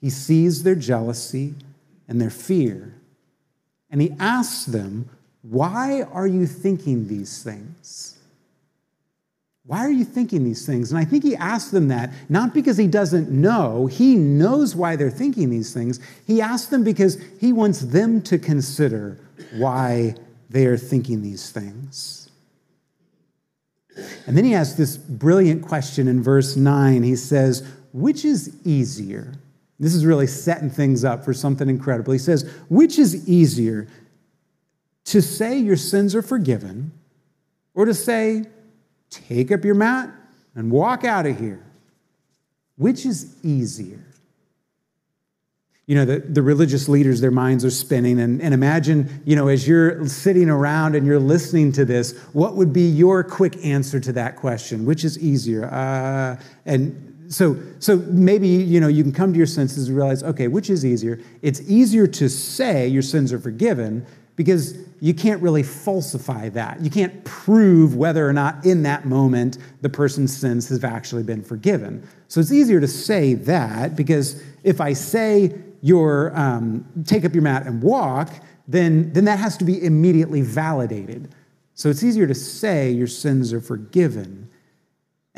He 0.00 0.08
sees 0.08 0.62
their 0.62 0.74
jealousy 0.74 1.52
and 2.08 2.18
their 2.18 2.30
fear. 2.30 2.94
And 3.90 4.00
he 4.00 4.12
asks 4.18 4.66
them, 4.66 5.08
Why 5.42 6.02
are 6.02 6.26
you 6.26 6.46
thinking 6.46 7.08
these 7.08 7.42
things? 7.42 8.16
Why 9.70 9.86
are 9.86 9.90
you 9.90 10.04
thinking 10.04 10.42
these 10.42 10.66
things? 10.66 10.90
And 10.90 10.98
I 10.98 11.04
think 11.04 11.22
he 11.22 11.36
asks 11.36 11.70
them 11.70 11.88
that 11.88 12.10
not 12.28 12.54
because 12.54 12.76
he 12.76 12.88
doesn't 12.88 13.30
know, 13.30 13.86
he 13.86 14.16
knows 14.16 14.74
why 14.74 14.96
they're 14.96 15.10
thinking 15.10 15.48
these 15.50 15.72
things. 15.72 16.00
He 16.26 16.40
asks 16.40 16.70
them 16.70 16.82
because 16.82 17.22
he 17.40 17.52
wants 17.52 17.80
them 17.80 18.20
to 18.22 18.38
consider 18.38 19.18
why 19.54 20.16
they 20.48 20.66
are 20.66 20.76
thinking 20.76 21.22
these 21.22 21.52
things. 21.52 22.30
And 24.26 24.36
then 24.36 24.44
he 24.44 24.54
asks 24.54 24.74
this 24.74 24.96
brilliant 24.96 25.64
question 25.66 26.08
in 26.08 26.22
verse 26.22 26.56
9. 26.56 27.02
He 27.02 27.16
says, 27.16 27.66
Which 27.92 28.24
is 28.24 28.56
easier? 28.64 29.34
This 29.80 29.94
is 29.94 30.04
really 30.04 30.26
setting 30.26 30.68
things 30.68 31.04
up 31.04 31.24
for 31.24 31.32
something 31.32 31.68
incredible. 31.68 32.12
He 32.12 32.18
says, 32.18 32.48
Which 32.68 32.98
is 32.98 33.26
easier, 33.26 33.88
to 35.06 35.22
say 35.22 35.58
your 35.58 35.78
sins 35.78 36.14
are 36.14 36.22
forgiven, 36.22 36.92
or 37.74 37.86
to 37.86 37.94
say, 37.94 38.44
Take 39.08 39.50
up 39.50 39.64
your 39.64 39.74
mat 39.74 40.10
and 40.54 40.70
walk 40.70 41.04
out 41.04 41.24
of 41.24 41.38
here? 41.38 41.64
Which 42.76 43.06
is 43.06 43.34
easier? 43.42 44.04
You 45.86 45.96
know, 45.96 46.04
the, 46.04 46.20
the 46.20 46.42
religious 46.42 46.88
leaders, 46.88 47.20
their 47.20 47.32
minds 47.32 47.64
are 47.64 47.70
spinning. 47.70 48.20
And, 48.20 48.40
and 48.40 48.54
imagine, 48.54 49.22
you 49.24 49.34
know, 49.34 49.48
as 49.48 49.66
you're 49.66 50.06
sitting 50.06 50.48
around 50.48 50.94
and 50.94 51.04
you're 51.04 51.18
listening 51.18 51.72
to 51.72 51.84
this, 51.84 52.16
what 52.32 52.54
would 52.54 52.72
be 52.72 52.88
your 52.88 53.24
quick 53.24 53.56
answer 53.64 53.98
to 53.98 54.12
that 54.12 54.36
question? 54.36 54.84
Which 54.84 55.04
is 55.04 55.18
easier? 55.18 55.64
Uh, 55.64 56.40
and 56.64 57.09
so, 57.30 57.56
so 57.78 57.96
maybe 58.08 58.48
you 58.48 58.80
know 58.80 58.88
you 58.88 59.04
can 59.04 59.12
come 59.12 59.32
to 59.32 59.38
your 59.38 59.46
senses 59.46 59.86
and 59.86 59.96
realize, 59.96 60.24
okay, 60.24 60.48
which 60.48 60.68
is 60.68 60.84
easier? 60.84 61.20
It's 61.42 61.60
easier 61.70 62.08
to 62.08 62.28
say 62.28 62.88
your 62.88 63.02
sins 63.02 63.32
are 63.32 63.38
forgiven 63.38 64.04
because 64.34 64.76
you 65.00 65.14
can't 65.14 65.40
really 65.40 65.62
falsify 65.62 66.48
that. 66.50 66.80
You 66.80 66.90
can't 66.90 67.24
prove 67.24 67.94
whether 67.94 68.28
or 68.28 68.32
not 68.32 68.66
in 68.66 68.82
that 68.82 69.04
moment 69.04 69.58
the 69.80 69.88
person's 69.88 70.36
sins 70.36 70.68
have 70.70 70.82
actually 70.82 71.22
been 71.22 71.44
forgiven. 71.44 72.06
So 72.26 72.40
it's 72.40 72.52
easier 72.52 72.80
to 72.80 72.88
say 72.88 73.34
that 73.34 73.94
because 73.94 74.42
if 74.64 74.80
I 74.80 74.92
say 74.92 75.54
your 75.82 76.36
um, 76.36 76.84
take 77.06 77.24
up 77.24 77.32
your 77.32 77.44
mat 77.44 77.64
and 77.64 77.80
walk, 77.80 78.32
then 78.66 79.12
then 79.12 79.24
that 79.26 79.38
has 79.38 79.56
to 79.58 79.64
be 79.64 79.84
immediately 79.84 80.42
validated. 80.42 81.32
So 81.74 81.90
it's 81.90 82.02
easier 82.02 82.26
to 82.26 82.34
say 82.34 82.90
your 82.90 83.06
sins 83.06 83.52
are 83.52 83.60
forgiven 83.60 84.49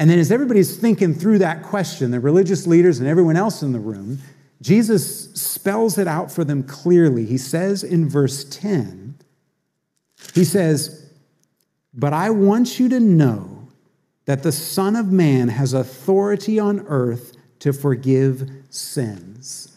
and 0.03 0.11
then, 0.11 0.19
as 0.19 0.33
everybody's 0.33 0.77
thinking 0.77 1.15
through 1.15 1.39
that 1.39 1.63
question, 1.63 2.11
the 2.11 2.19
religious 2.19 2.67
leaders 2.67 2.99
and 2.99 3.07
everyone 3.07 3.37
else 3.37 3.63
in 3.63 3.71
the 3.71 3.79
room, 3.79 4.19
Jesus 4.61 5.33
spells 5.41 5.97
it 5.97 6.09
out 6.09 6.33
for 6.33 6.43
them 6.43 6.65
clearly. 6.65 7.25
He 7.25 7.39
says 7.39 7.85
in 7.85 8.09
verse 8.09 8.43
10, 8.43 9.15
He 10.35 10.43
says, 10.43 11.09
But 11.95 12.13
I 12.13 12.31
want 12.31 12.81
you 12.81 12.89
to 12.89 12.99
know 12.99 13.69
that 14.25 14.43
the 14.43 14.51
Son 14.51 14.97
of 14.97 15.13
Man 15.13 15.47
has 15.47 15.73
authority 15.73 16.59
on 16.59 16.81
earth 16.89 17.37
to 17.61 17.73
forgive 17.73 18.51
sins. 18.71 19.72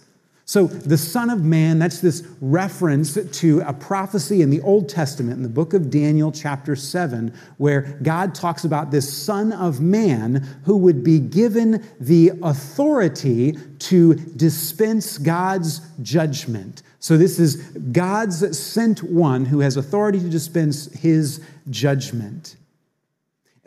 So, 0.47 0.67
the 0.67 0.97
Son 0.97 1.31
of 1.31 1.43
Man, 1.43 1.79
that's 1.79 2.01
this 2.01 2.23
reference 2.39 3.15
to 3.39 3.61
a 3.61 3.73
prophecy 3.73 4.43
in 4.43 4.51
the 4.51 4.61
Old 4.61 4.87
Testament, 4.87 5.37
in 5.37 5.43
the 5.43 5.49
book 5.49 5.73
of 5.73 5.89
Daniel, 5.89 6.31
chapter 6.31 6.75
7, 6.75 7.33
where 7.57 7.97
God 8.03 8.35
talks 8.35 8.63
about 8.63 8.91
this 8.91 9.11
Son 9.11 9.51
of 9.51 9.81
Man 9.81 10.47
who 10.65 10.77
would 10.77 11.03
be 11.03 11.17
given 11.19 11.83
the 11.99 12.31
authority 12.43 13.57
to 13.79 14.13
dispense 14.13 15.17
God's 15.17 15.81
judgment. 16.03 16.83
So, 16.99 17.17
this 17.17 17.39
is 17.39 17.55
God's 17.91 18.55
sent 18.55 19.01
one 19.01 19.45
who 19.45 19.61
has 19.61 19.77
authority 19.77 20.19
to 20.19 20.29
dispense 20.29 20.93
his 20.93 21.43
judgment. 21.71 22.55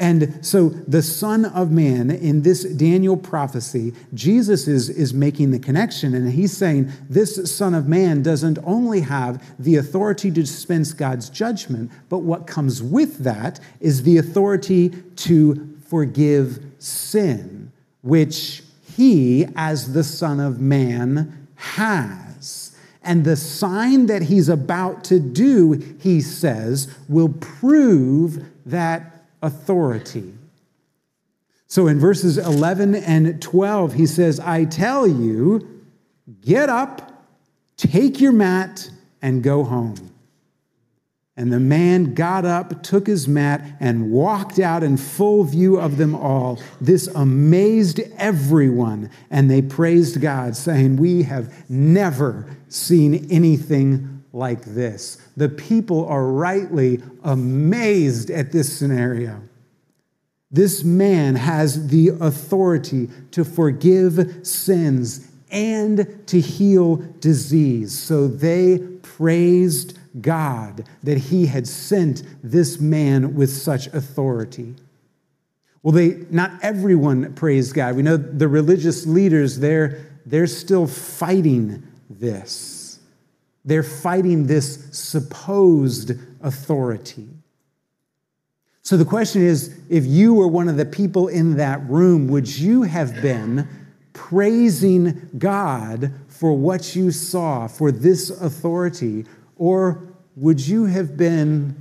And 0.01 0.47
so, 0.47 0.69
the 0.69 1.03
Son 1.03 1.45
of 1.45 1.73
Man 1.73 2.11
in 2.11 2.43
this 2.43 2.63
Daniel 2.63 3.17
prophecy, 3.17 3.93
Jesus 4.15 4.69
is, 4.69 4.89
is 4.89 5.13
making 5.13 5.51
the 5.51 5.59
connection, 5.59 6.15
and 6.15 6.33
he's 6.33 6.57
saying 6.57 6.93
this 7.11 7.53
Son 7.53 7.75
of 7.75 7.89
Man 7.89 8.23
doesn't 8.23 8.61
only 8.63 9.01
have 9.01 9.45
the 9.59 9.75
authority 9.75 10.31
to 10.31 10.41
dispense 10.43 10.93
God's 10.93 11.29
judgment, 11.29 11.91
but 12.09 12.19
what 12.19 12.47
comes 12.47 12.81
with 12.81 13.19
that 13.25 13.59
is 13.81 14.05
the 14.05 14.19
authority 14.19 14.91
to 15.17 15.77
forgive 15.89 16.65
sin, 16.79 17.73
which 18.03 18.63
he, 18.95 19.47
as 19.57 19.95
the 19.95 20.05
Son 20.05 20.39
of 20.39 20.61
Man, 20.61 21.49
has. 21.57 22.77
And 23.03 23.25
the 23.25 23.37
sign 23.37 24.07
that 24.07 24.23
he's 24.23 24.49
about 24.49 25.03
to 25.05 25.19
do, 25.19 25.73
he 25.99 26.21
says, 26.21 26.95
will 27.09 27.31
prove 27.31 28.45
that 28.67 29.18
authority. 29.43 30.35
So 31.67 31.87
in 31.87 31.99
verses 31.99 32.39
11 32.39 32.95
and 32.95 33.41
12, 33.43 33.95
he 33.95 34.07
says, 34.07 34.41
I 34.41 34.65
tell 34.65 35.07
you, 35.07 35.85
get 36.41 36.69
up, 36.69 37.27
take 37.77 38.21
your 38.21 38.33
mat, 38.33 38.91
and 39.21 39.43
go 39.43 39.65
home. 39.65 40.15
And 41.37 41.53
the 41.53 41.61
man 41.61 42.15
got 42.15 42.45
up, 42.45 42.83
took 42.83 43.07
his 43.07 43.29
mat, 43.29 43.65
and 43.79 44.11
walked 44.11 44.59
out 44.59 44.83
in 44.83 44.97
full 44.97 45.45
view 45.45 45.79
of 45.79 45.97
them 45.97 46.15
all. 46.17 46.59
This 46.81 47.07
amazed 47.09 48.01
everyone, 48.17 49.11
and 49.31 49.49
they 49.49 49.63
praised 49.63 50.21
God, 50.21 50.57
saying, 50.57 50.97
We 50.97 51.23
have 51.25 51.71
never 51.71 52.47
seen 52.69 53.29
anything 53.31 54.18
like 54.39 54.65
this. 54.65 55.19
The 55.37 55.49
people 55.49 56.07
are 56.07 56.27
rightly 56.27 57.03
amazed 57.23 58.31
at 58.31 58.53
this 58.53 58.73
scenario. 58.73 59.43
This 60.51 60.83
man 60.83 61.35
has 61.35 61.89
the 61.89 62.09
authority 62.21 63.11
to 63.33 63.45
forgive 63.45 64.47
sins 64.47 65.31
and 65.51 66.27
to 66.27 66.41
heal 66.41 66.97
disease. 67.21 67.99
So 67.99 68.29
they 68.29 68.79
praised 69.03 69.99
God 70.23 70.85
that 71.03 71.19
he 71.19 71.47
had 71.47 71.67
sent 71.67 72.23
this 72.43 72.81
man 72.81 73.35
with 73.35 73.51
such 73.51 73.89
authority. 73.89 74.75
Well, 75.83 75.93
they 75.93 76.25
not 76.31 76.53
everyone 76.63 77.35
praised 77.35 77.75
God. 77.75 77.97
We 77.97 78.03
know 78.03 78.17
the 78.17 78.49
religious 78.49 79.07
leaders, 79.07 79.59
they're, 79.59 80.07
they're 80.27 80.47
still 80.47 80.87
fighting 80.87 81.87
this. 82.09 82.78
They're 83.69 83.83
fighting 83.83 84.47
this 84.47 84.89
supposed 84.93 86.13
authority. 86.41 87.29
So 88.81 88.97
the 88.97 89.05
question 89.05 89.43
is 89.43 89.79
if 89.91 90.07
you 90.07 90.33
were 90.33 90.49
one 90.49 90.71
of 90.71 90.79
the 90.79 90.87
people 90.87 91.29
in 91.29 91.59
that 91.59 91.87
room, 91.87 92.29
would 92.29 92.49
you 92.49 92.85
have 92.85 93.21
been 93.21 93.69
praising 94.15 95.29
God 95.37 96.13
for 96.29 96.55
what 96.55 96.97
you 96.97 97.11
saw, 97.11 97.69
for 97.69 97.93
this 97.93 98.31
authority, 98.31 99.27
or 99.57 100.03
would 100.35 100.67
you 100.67 100.87
have 100.87 101.19
been 101.19 101.77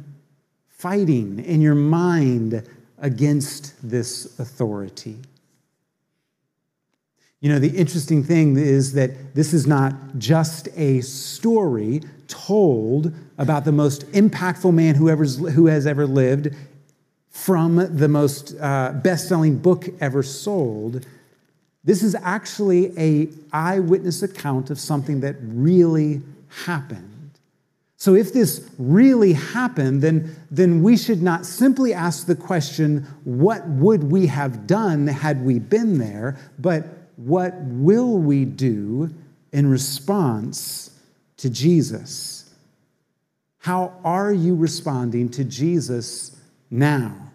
fighting 0.67 1.39
in 1.39 1.61
your 1.61 1.75
mind 1.75 2.67
against 2.97 3.89
this 3.89 4.37
authority? 4.39 5.15
You 7.39 7.51
know, 7.51 7.59
the 7.59 7.69
interesting 7.69 8.23
thing 8.23 8.57
is 8.57 8.93
that 8.93 9.35
this 9.35 9.53
is 9.53 9.67
not 9.67 9.93
just 10.17 10.69
a 10.75 11.01
story 11.01 12.01
told 12.27 13.13
about 13.37 13.63
the 13.63 13.71
most 13.71 14.11
impactful 14.11 14.73
man 14.73 14.95
who, 14.95 15.13
who 15.13 15.67
has 15.67 15.85
ever 15.85 16.07
lived 16.07 16.55
from 17.29 17.95
the 17.95 18.07
most 18.07 18.55
uh, 18.59 18.91
best-selling 19.03 19.59
book 19.59 19.85
ever 19.99 20.23
sold. 20.23 21.05
This 21.83 22.01
is 22.01 22.15
actually 22.15 22.91
a 22.97 23.29
eyewitness 23.53 24.23
account 24.23 24.71
of 24.71 24.79
something 24.79 25.19
that 25.21 25.35
really 25.41 26.23
happened. 26.65 27.13
So, 27.99 28.13
if 28.13 28.33
this 28.33 28.69
really 28.77 29.33
happened, 29.33 30.01
then, 30.01 30.35
then 30.51 30.83
we 30.83 30.97
should 30.97 31.21
not 31.21 31.45
simply 31.45 31.93
ask 31.93 32.27
the 32.27 32.35
question, 32.35 33.07
what 33.23 33.67
would 33.67 34.03
we 34.03 34.27
have 34.27 34.67
done 34.67 35.07
had 35.07 35.43
we 35.43 35.59
been 35.59 35.97
there? 35.97 36.37
But 36.59 36.85
what 37.17 37.53
will 37.63 38.17
we 38.17 38.45
do 38.45 39.13
in 39.51 39.69
response 39.69 40.91
to 41.37 41.49
Jesus? 41.49 42.53
How 43.57 43.99
are 44.05 44.31
you 44.31 44.55
responding 44.55 45.29
to 45.29 45.43
Jesus 45.43 46.39
now? 46.71 47.33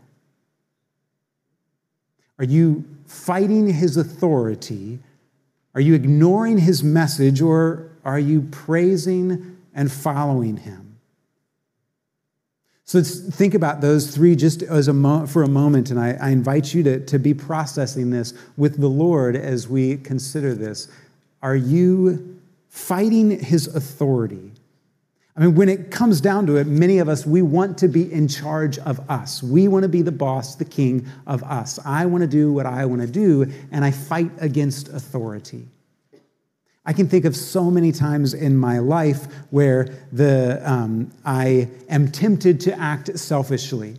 Are 2.38 2.45
you 2.45 2.85
fighting 3.07 3.68
his 3.68 3.97
authority? 3.97 5.01
Are 5.75 5.81
you 5.81 5.95
ignoring 5.95 6.59
his 6.59 6.83
message 6.83 7.42
or 7.42 7.90
are 8.05 8.18
you 8.18 8.42
praising 8.51 9.59
and 9.75 9.92
following 9.92 10.57
him? 10.57 10.82
So 12.92 12.98
let's 12.98 13.20
think 13.20 13.55
about 13.55 13.81
those 13.81 14.14
three 14.14 14.37
just 14.37 14.62
as 14.62 14.87
a 14.87 14.92
mo- 14.92 15.26
for 15.26 15.42
a 15.42 15.48
moment, 15.48 15.90
and 15.90 15.98
I, 15.98 16.11
I 16.20 16.28
invite 16.28 16.74
you 16.74 16.83
to, 16.83 17.00
to 17.07 17.18
be 17.18 17.33
processing 17.33 18.11
this 18.11 18.35
with 18.59 18.78
the 18.78 18.87
Lord 18.87 19.35
as 19.35 19.66
we 19.66 19.96
consider 19.96 20.55
this. 20.55 20.88
Are 21.42 21.57
you 21.57 22.38
fighting 22.68 23.31
his 23.31 23.74
authority? 23.74 24.52
I 25.35 25.40
mean, 25.40 25.55
when 25.55 25.70
it 25.70 25.90
comes 25.90 26.20
down 26.20 26.44
to 26.48 26.57
it, 26.57 26.66
many 26.66 26.98
of 26.98 27.09
us, 27.09 27.24
we 27.24 27.40
want 27.40 27.78
to 27.78 27.88
be 27.88 28.12
in 28.12 28.28
charge 28.28 28.78
of 28.81 29.00
us. 29.09 29.42
We 29.42 29.68
want 29.68 29.85
to 29.85 29.88
be 29.88 30.02
the 30.02 30.12
boss, 30.12 30.57
the 30.57 30.66
king 30.66 31.09
of 31.26 31.42
us. 31.44 31.78
I 31.87 32.05
want 32.05 32.20
to 32.20 32.28
do 32.28 32.52
what 32.52 32.66
I 32.66 32.85
want 32.85 33.00
to 33.00 33.09
do, 33.09 33.50
and 33.70 33.87
I 33.87 33.90
fight 33.90 34.33
against 34.38 34.90
authority. 34.90 35.66
I 36.85 36.92
can 36.92 37.09
think 37.09 37.25
of 37.25 37.37
so 37.37 37.71
many 37.71 37.92
times 37.92 38.35
in 38.35 38.57
my 38.57 38.81
life 38.81 39.27
where 39.51 39.85
the, 40.11 40.61
um, 40.68 41.12
I 41.25 41.68
am 41.88 42.11
tempted 42.11 42.61
to 42.62 42.79
act 42.79 43.16
selfishly. 43.16 43.97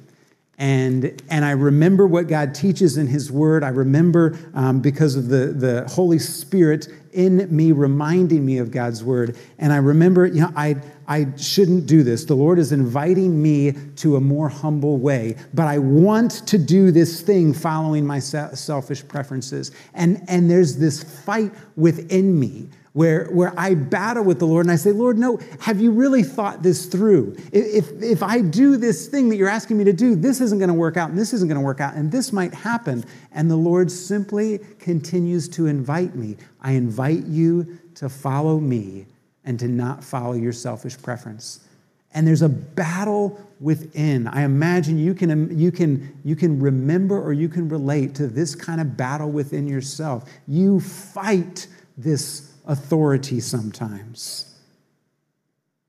And, 0.58 1.22
and 1.30 1.46
I 1.46 1.52
remember 1.52 2.06
what 2.06 2.28
God 2.28 2.54
teaches 2.54 2.98
in 2.98 3.08
His 3.08 3.32
Word. 3.32 3.64
I 3.64 3.70
remember 3.70 4.38
um, 4.54 4.82
because 4.82 5.16
of 5.16 5.30
the, 5.30 5.48
the 5.48 5.88
Holy 5.88 6.20
Spirit 6.20 6.90
in 7.14 7.48
me 7.56 7.72
reminding 7.72 8.46
me 8.46 8.58
of 8.58 8.70
God's 8.70 9.04
Word. 9.04 9.38
And 9.60 9.72
I 9.72 9.78
remember, 9.78 10.26
you 10.26 10.42
know, 10.42 10.52
I, 10.56 10.76
I 11.08 11.28
shouldn't 11.38 11.86
do 11.86 12.04
this. 12.04 12.26
The 12.26 12.36
Lord 12.36 12.60
is 12.60 12.72
inviting 12.72 13.42
me 13.42 13.74
to 13.98 14.16
a 14.16 14.22
more 14.22 14.50
humble 14.50 14.98
way, 14.98 15.36
but 15.54 15.68
I 15.68 15.80
want 15.80 16.48
to 16.48 16.58
do 16.58 16.92
this 16.92 17.22
thing 17.22 17.54
following 17.54 18.06
my 18.06 18.20
selfish 18.20 19.08
preferences. 19.08 19.72
And, 19.94 20.24
and 20.28 20.50
there's 20.50 20.78
this 20.78 21.04
fight 21.04 21.52
within 21.76 22.40
me 22.40 22.70
where, 22.94 23.26
where 23.32 23.54
I 23.58 23.74
battle 23.74 24.24
with 24.24 24.40
the 24.40 24.46
Lord 24.46 24.66
and 24.66 24.72
I 24.72 24.76
say, 24.76 24.92
Lord, 24.92 25.18
no, 25.18 25.40
have 25.60 25.82
you 25.82 25.92
really 25.92 26.24
thought 26.24 26.62
this 26.62 26.86
through? 26.86 27.36
If, 27.52 27.92
if 28.02 28.22
I 28.22 28.42
do 28.42 28.78
this 28.78 29.08
thing 29.08 29.30
that 29.30 29.36
you're 29.36 29.50
asking 29.50 29.80
me 29.80 29.84
to 29.86 29.94
do, 29.94 30.16
this 30.16 30.40
isn't 30.42 30.60
going 30.60 30.70
to 30.70 30.76
work 30.76 30.96
out 30.96 31.10
and 31.10 31.18
this 31.18 31.34
isn't 31.34 31.48
going 31.48 31.60
to 31.60 31.66
work 31.66 31.82
out 31.82 31.96
and 31.96 32.12
this 32.12 32.32
might 32.32 32.54
happen. 32.54 33.04
And 33.32 33.50
the 33.50 33.56
Lord 33.56 33.92
simply 33.92 34.60
continues 34.80 35.50
to 35.50 35.66
invite 35.66 36.16
me. 36.16 36.38
I 36.62 36.74
invite 36.74 37.26
you 37.26 37.80
to 37.96 38.10
follow 38.10 38.60
me 38.60 39.08
and 39.46 39.60
to 39.60 39.68
not 39.68 40.04
follow 40.04 40.34
your 40.34 40.54
selfish 40.54 41.02
preference. 41.02 41.60
And 42.14 42.28
there's 42.28 42.42
a 42.44 42.50
battle 42.50 43.42
within. 43.60 44.28
I 44.28 44.44
imagine 44.44 45.00
you 45.00 45.14
can, 45.14 45.58
you, 45.58 45.72
can, 45.72 46.20
you 46.24 46.36
can 46.36 46.60
remember 46.60 47.20
or 47.20 47.34
you 47.34 47.50
can 47.50 47.70
relate 47.70 48.14
to 48.16 48.28
this 48.28 48.54
kind 48.54 48.80
of 48.80 48.96
battle 48.96 49.32
within 49.32 49.68
yourself. 49.68 50.30
You 50.48 50.80
fight 50.80 51.68
this 51.98 52.54
authority 52.68 53.40
sometimes. 53.40 54.56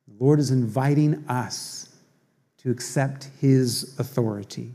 The 0.08 0.24
Lord 0.24 0.38
is 0.38 0.50
inviting 0.50 1.24
us 1.28 1.94
to 2.58 2.70
accept 2.70 3.28
his 3.40 3.94
authority. 3.98 4.72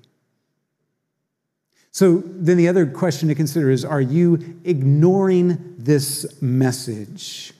So 1.91 2.21
then 2.23 2.57
the 2.57 2.67
other 2.67 2.85
question 2.85 3.27
to 3.29 3.35
consider 3.35 3.71
is 3.71 3.83
are 3.83 4.01
you 4.01 4.59
ignoring 4.63 5.75
this 5.77 6.41
message? 6.41 7.53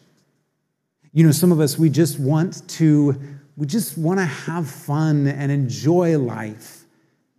You 1.13 1.25
know, 1.25 1.31
some 1.31 1.51
of 1.51 1.59
us, 1.59 1.77
we 1.77 1.89
just 1.89 2.19
want 2.19 2.67
to, 2.69 3.19
we 3.57 3.65
just 3.65 3.97
want 3.97 4.19
to 4.19 4.25
have 4.25 4.69
fun 4.69 5.27
and 5.27 5.51
enjoy 5.51 6.17
life. 6.19 6.79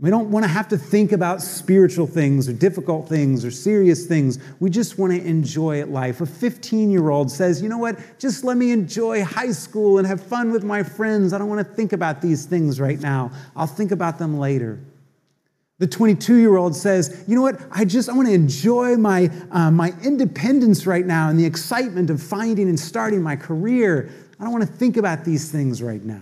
We 0.01 0.09
don't 0.09 0.31
want 0.31 0.45
to 0.45 0.49
have 0.49 0.67
to 0.69 0.79
think 0.79 1.13
about 1.13 1.43
spiritual 1.43 2.07
things 2.07 2.49
or 2.49 2.55
difficult 2.55 3.07
things 3.07 3.45
or 3.45 3.51
serious 3.51 4.07
things. 4.07 4.39
We 4.59 4.71
just 4.71 4.99
want 4.99 5.13
to 5.13 5.23
enjoy 5.23 5.85
life. 5.85 6.23
A 6.23 6.27
15 6.27 6.91
year 6.91 7.11
old 7.11 7.31
says, 7.31 7.61
You 7.61 7.69
know 7.69 7.77
what? 7.77 7.99
Just 8.19 8.43
let 8.43 8.57
me 8.57 8.73
enjoy 8.73 9.23
high 9.23 9.53
school 9.53 9.99
and 9.99 10.07
have 10.07 10.23
fun 10.23 10.53
with 10.53 10.65
my 10.65 10.83
friends. 10.83 11.35
I 11.35 11.39
don't 11.39 11.51
want 11.51 11.67
to 11.67 11.75
think 11.75 11.93
about 11.93 12.23
these 12.23 12.47
things 12.47 12.81
right 12.81 12.99
now. 12.99 13.31
I'll 13.55 13.67
think 13.67 13.93
about 13.93 14.19
them 14.19 14.39
later. 14.39 14.81
The 15.81 15.87
22 15.87 16.37
year 16.37 16.57
old 16.59 16.77
says, 16.77 17.25
You 17.27 17.35
know 17.35 17.43
what? 17.43 17.59
I 17.73 17.87
just 17.87 18.11
I 18.11 18.13
want 18.13 18.29
to 18.29 18.35
enjoy 18.35 18.97
my, 18.97 19.31
uh, 19.51 19.71
my 19.71 19.95
independence 20.05 20.87
right 20.87 21.05
now 21.05 21.31
and 21.31 21.39
the 21.39 21.47
excitement 21.47 22.11
of 22.11 22.23
finding 22.23 22.69
and 22.69 22.79
starting 22.79 23.23
my 23.23 23.35
career. 23.35 24.11
I 24.39 24.45
don't 24.45 24.53
want 24.53 24.67
to 24.67 24.73
think 24.73 24.99
about 24.99 25.25
these 25.25 25.51
things 25.51 25.83
right 25.83 26.05
now. 26.05 26.21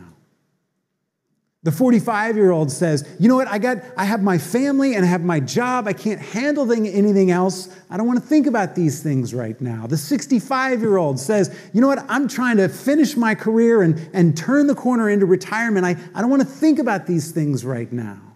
The 1.65 1.73
45 1.73 2.37
year 2.37 2.53
old 2.53 2.71
says, 2.71 3.05
You 3.19 3.29
know 3.29 3.35
what? 3.35 3.49
I, 3.49 3.59
got, 3.59 3.79
I 3.97 4.05
have 4.05 4.23
my 4.23 4.39
family 4.39 4.95
and 4.95 5.05
I 5.05 5.09
have 5.09 5.25
my 5.25 5.41
job. 5.41 5.89
I 5.89 5.93
can't 5.93 6.21
handle 6.21 6.71
anything 6.73 7.33
else. 7.33 7.69
I 7.91 7.97
don't 7.97 8.07
want 8.07 8.23
to 8.23 8.27
think 8.27 8.47
about 8.47 8.77
these 8.77 9.03
things 9.03 9.35
right 9.35 9.61
now. 9.61 9.89
The 9.89 9.97
65 9.97 10.81
year 10.81 10.99
old 10.99 11.19
says, 11.19 11.53
You 11.73 11.81
know 11.81 11.89
what? 11.89 12.05
I'm 12.09 12.29
trying 12.29 12.59
to 12.59 12.69
finish 12.69 13.17
my 13.17 13.35
career 13.35 13.83
and, 13.83 14.09
and 14.13 14.37
turn 14.37 14.69
the 14.69 14.77
corner 14.77 15.11
into 15.11 15.27
retirement. 15.27 15.85
I, 15.85 15.97
I 16.15 16.21
don't 16.21 16.31
want 16.31 16.43
to 16.43 16.49
think 16.49 16.79
about 16.79 17.09
these 17.09 17.33
things 17.33 17.65
right 17.65 17.93
now. 17.93 18.28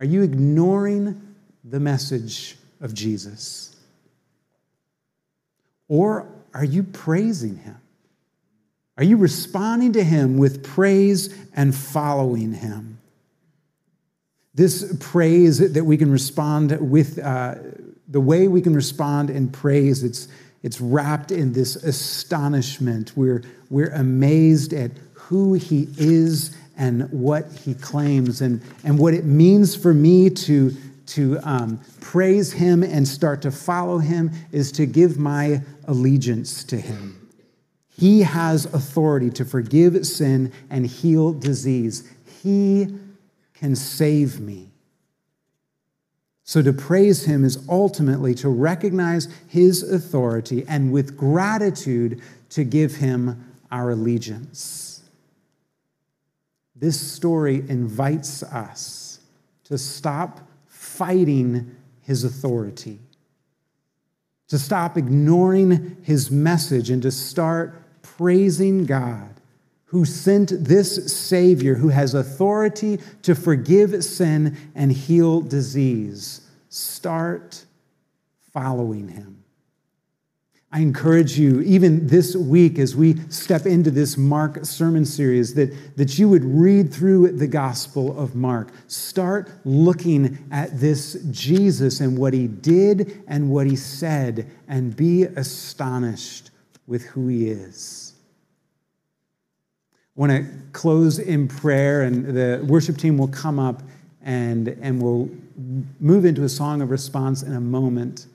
Are 0.00 0.06
you 0.06 0.22
ignoring 0.22 1.34
the 1.64 1.80
message 1.80 2.56
of 2.80 2.92
Jesus? 2.94 3.76
Or 5.88 6.28
are 6.52 6.64
you 6.64 6.82
praising 6.82 7.56
him? 7.56 7.80
Are 8.98 9.04
you 9.04 9.16
responding 9.16 9.92
to 9.92 10.02
him 10.02 10.38
with 10.38 10.64
praise 10.64 11.34
and 11.54 11.74
following 11.74 12.54
him? 12.54 12.98
This 14.54 14.96
praise 15.00 15.58
that 15.72 15.84
we 15.84 15.98
can 15.98 16.10
respond 16.10 16.78
with, 16.90 17.18
uh, 17.18 17.56
the 18.08 18.20
way 18.20 18.48
we 18.48 18.62
can 18.62 18.74
respond 18.74 19.28
in 19.28 19.50
praise, 19.50 20.02
it's, 20.02 20.28
it's 20.62 20.80
wrapped 20.80 21.30
in 21.30 21.52
this 21.52 21.76
astonishment. 21.76 23.12
We're, 23.16 23.42
we're 23.68 23.90
amazed 23.90 24.72
at 24.72 24.92
who 25.12 25.52
he 25.54 25.88
is 25.98 26.56
and 26.76 27.10
what 27.10 27.50
he 27.64 27.74
claims 27.74 28.40
and, 28.40 28.60
and 28.84 28.98
what 28.98 29.14
it 29.14 29.24
means 29.24 29.74
for 29.74 29.94
me 29.94 30.28
to, 30.30 30.74
to 31.06 31.38
um, 31.42 31.80
praise 32.00 32.52
him 32.52 32.82
and 32.82 33.06
start 33.06 33.42
to 33.42 33.50
follow 33.50 33.98
him 33.98 34.30
is 34.52 34.70
to 34.72 34.86
give 34.86 35.18
my 35.18 35.62
allegiance 35.86 36.64
to 36.64 36.76
him. 36.76 37.28
He 37.88 38.20
has 38.22 38.66
authority 38.66 39.30
to 39.30 39.44
forgive 39.44 40.06
sin 40.06 40.52
and 40.68 40.86
heal 40.86 41.32
disease. 41.32 42.10
He 42.42 42.88
can 43.54 43.74
save 43.74 44.38
me. 44.38 44.68
So, 46.44 46.62
to 46.62 46.72
praise 46.72 47.24
him 47.24 47.44
is 47.44 47.58
ultimately 47.68 48.32
to 48.36 48.48
recognize 48.48 49.26
his 49.48 49.82
authority 49.82 50.64
and 50.68 50.92
with 50.92 51.16
gratitude 51.16 52.20
to 52.50 52.62
give 52.62 52.94
him 52.94 53.52
our 53.72 53.90
allegiance. 53.90 54.85
This 56.78 57.00
story 57.00 57.64
invites 57.68 58.42
us 58.42 59.20
to 59.64 59.78
stop 59.78 60.40
fighting 60.66 61.74
his 62.02 62.22
authority, 62.22 63.00
to 64.48 64.58
stop 64.58 64.96
ignoring 64.96 65.96
his 66.02 66.30
message, 66.30 66.90
and 66.90 67.02
to 67.02 67.10
start 67.10 67.82
praising 68.02 68.84
God 68.84 69.40
who 69.86 70.04
sent 70.04 70.52
this 70.64 71.12
Savior 71.12 71.76
who 71.76 71.88
has 71.88 72.12
authority 72.12 72.98
to 73.22 73.34
forgive 73.34 74.04
sin 74.04 74.56
and 74.74 74.92
heal 74.92 75.40
disease. 75.40 76.42
Start 76.68 77.64
following 78.52 79.08
him. 79.08 79.44
I 80.72 80.80
encourage 80.80 81.38
you, 81.38 81.60
even 81.60 82.08
this 82.08 82.34
week, 82.34 82.78
as 82.78 82.96
we 82.96 83.18
step 83.30 83.66
into 83.66 83.90
this 83.90 84.16
Mark 84.16 84.64
sermon 84.64 85.04
series, 85.04 85.54
that, 85.54 85.96
that 85.96 86.18
you 86.18 86.28
would 86.28 86.44
read 86.44 86.92
through 86.92 87.32
the 87.32 87.46
Gospel 87.46 88.18
of 88.18 88.34
Mark. 88.34 88.70
Start 88.88 89.50
looking 89.64 90.38
at 90.50 90.78
this 90.78 91.14
Jesus 91.30 92.00
and 92.00 92.18
what 92.18 92.34
he 92.34 92.48
did 92.48 93.22
and 93.28 93.48
what 93.48 93.66
he 93.66 93.76
said, 93.76 94.50
and 94.66 94.94
be 94.94 95.22
astonished 95.22 96.50
with 96.88 97.04
who 97.06 97.28
he 97.28 97.48
is. 97.48 98.14
I 100.16 100.20
want 100.20 100.32
to 100.32 100.46
close 100.72 101.20
in 101.20 101.46
prayer, 101.46 102.02
and 102.02 102.26
the 102.26 102.64
worship 102.66 102.98
team 102.98 103.18
will 103.18 103.28
come 103.28 103.60
up 103.60 103.82
and, 104.22 104.68
and 104.82 105.00
we'll 105.00 105.30
move 106.00 106.24
into 106.24 106.42
a 106.42 106.48
song 106.48 106.82
of 106.82 106.90
response 106.90 107.42
in 107.44 107.54
a 107.54 107.60
moment. 107.60 108.26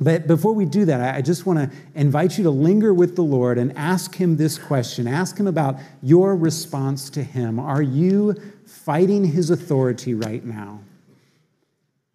But 0.00 0.26
before 0.26 0.52
we 0.52 0.64
do 0.64 0.84
that, 0.86 1.14
I 1.14 1.22
just 1.22 1.46
want 1.46 1.58
to 1.58 1.76
invite 1.94 2.36
you 2.36 2.44
to 2.44 2.50
linger 2.50 2.92
with 2.92 3.14
the 3.14 3.22
Lord 3.22 3.58
and 3.58 3.76
ask 3.76 4.16
Him 4.16 4.36
this 4.36 4.58
question. 4.58 5.06
Ask 5.06 5.38
Him 5.38 5.46
about 5.46 5.78
your 6.02 6.34
response 6.36 7.10
to 7.10 7.22
Him. 7.22 7.60
Are 7.60 7.82
you 7.82 8.34
fighting 8.66 9.24
His 9.24 9.50
authority 9.50 10.14
right 10.14 10.44
now? 10.44 10.80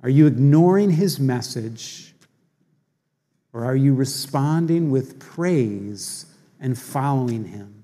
Are 0.03 0.09
you 0.09 0.27
ignoring 0.27 0.91
His 0.91 1.19
message? 1.19 2.13
Or 3.53 3.63
are 3.63 3.75
you 3.75 3.93
responding 3.93 4.91
with 4.91 5.19
praise 5.19 6.25
and 6.59 6.77
following 6.77 7.45
Him? 7.45 7.78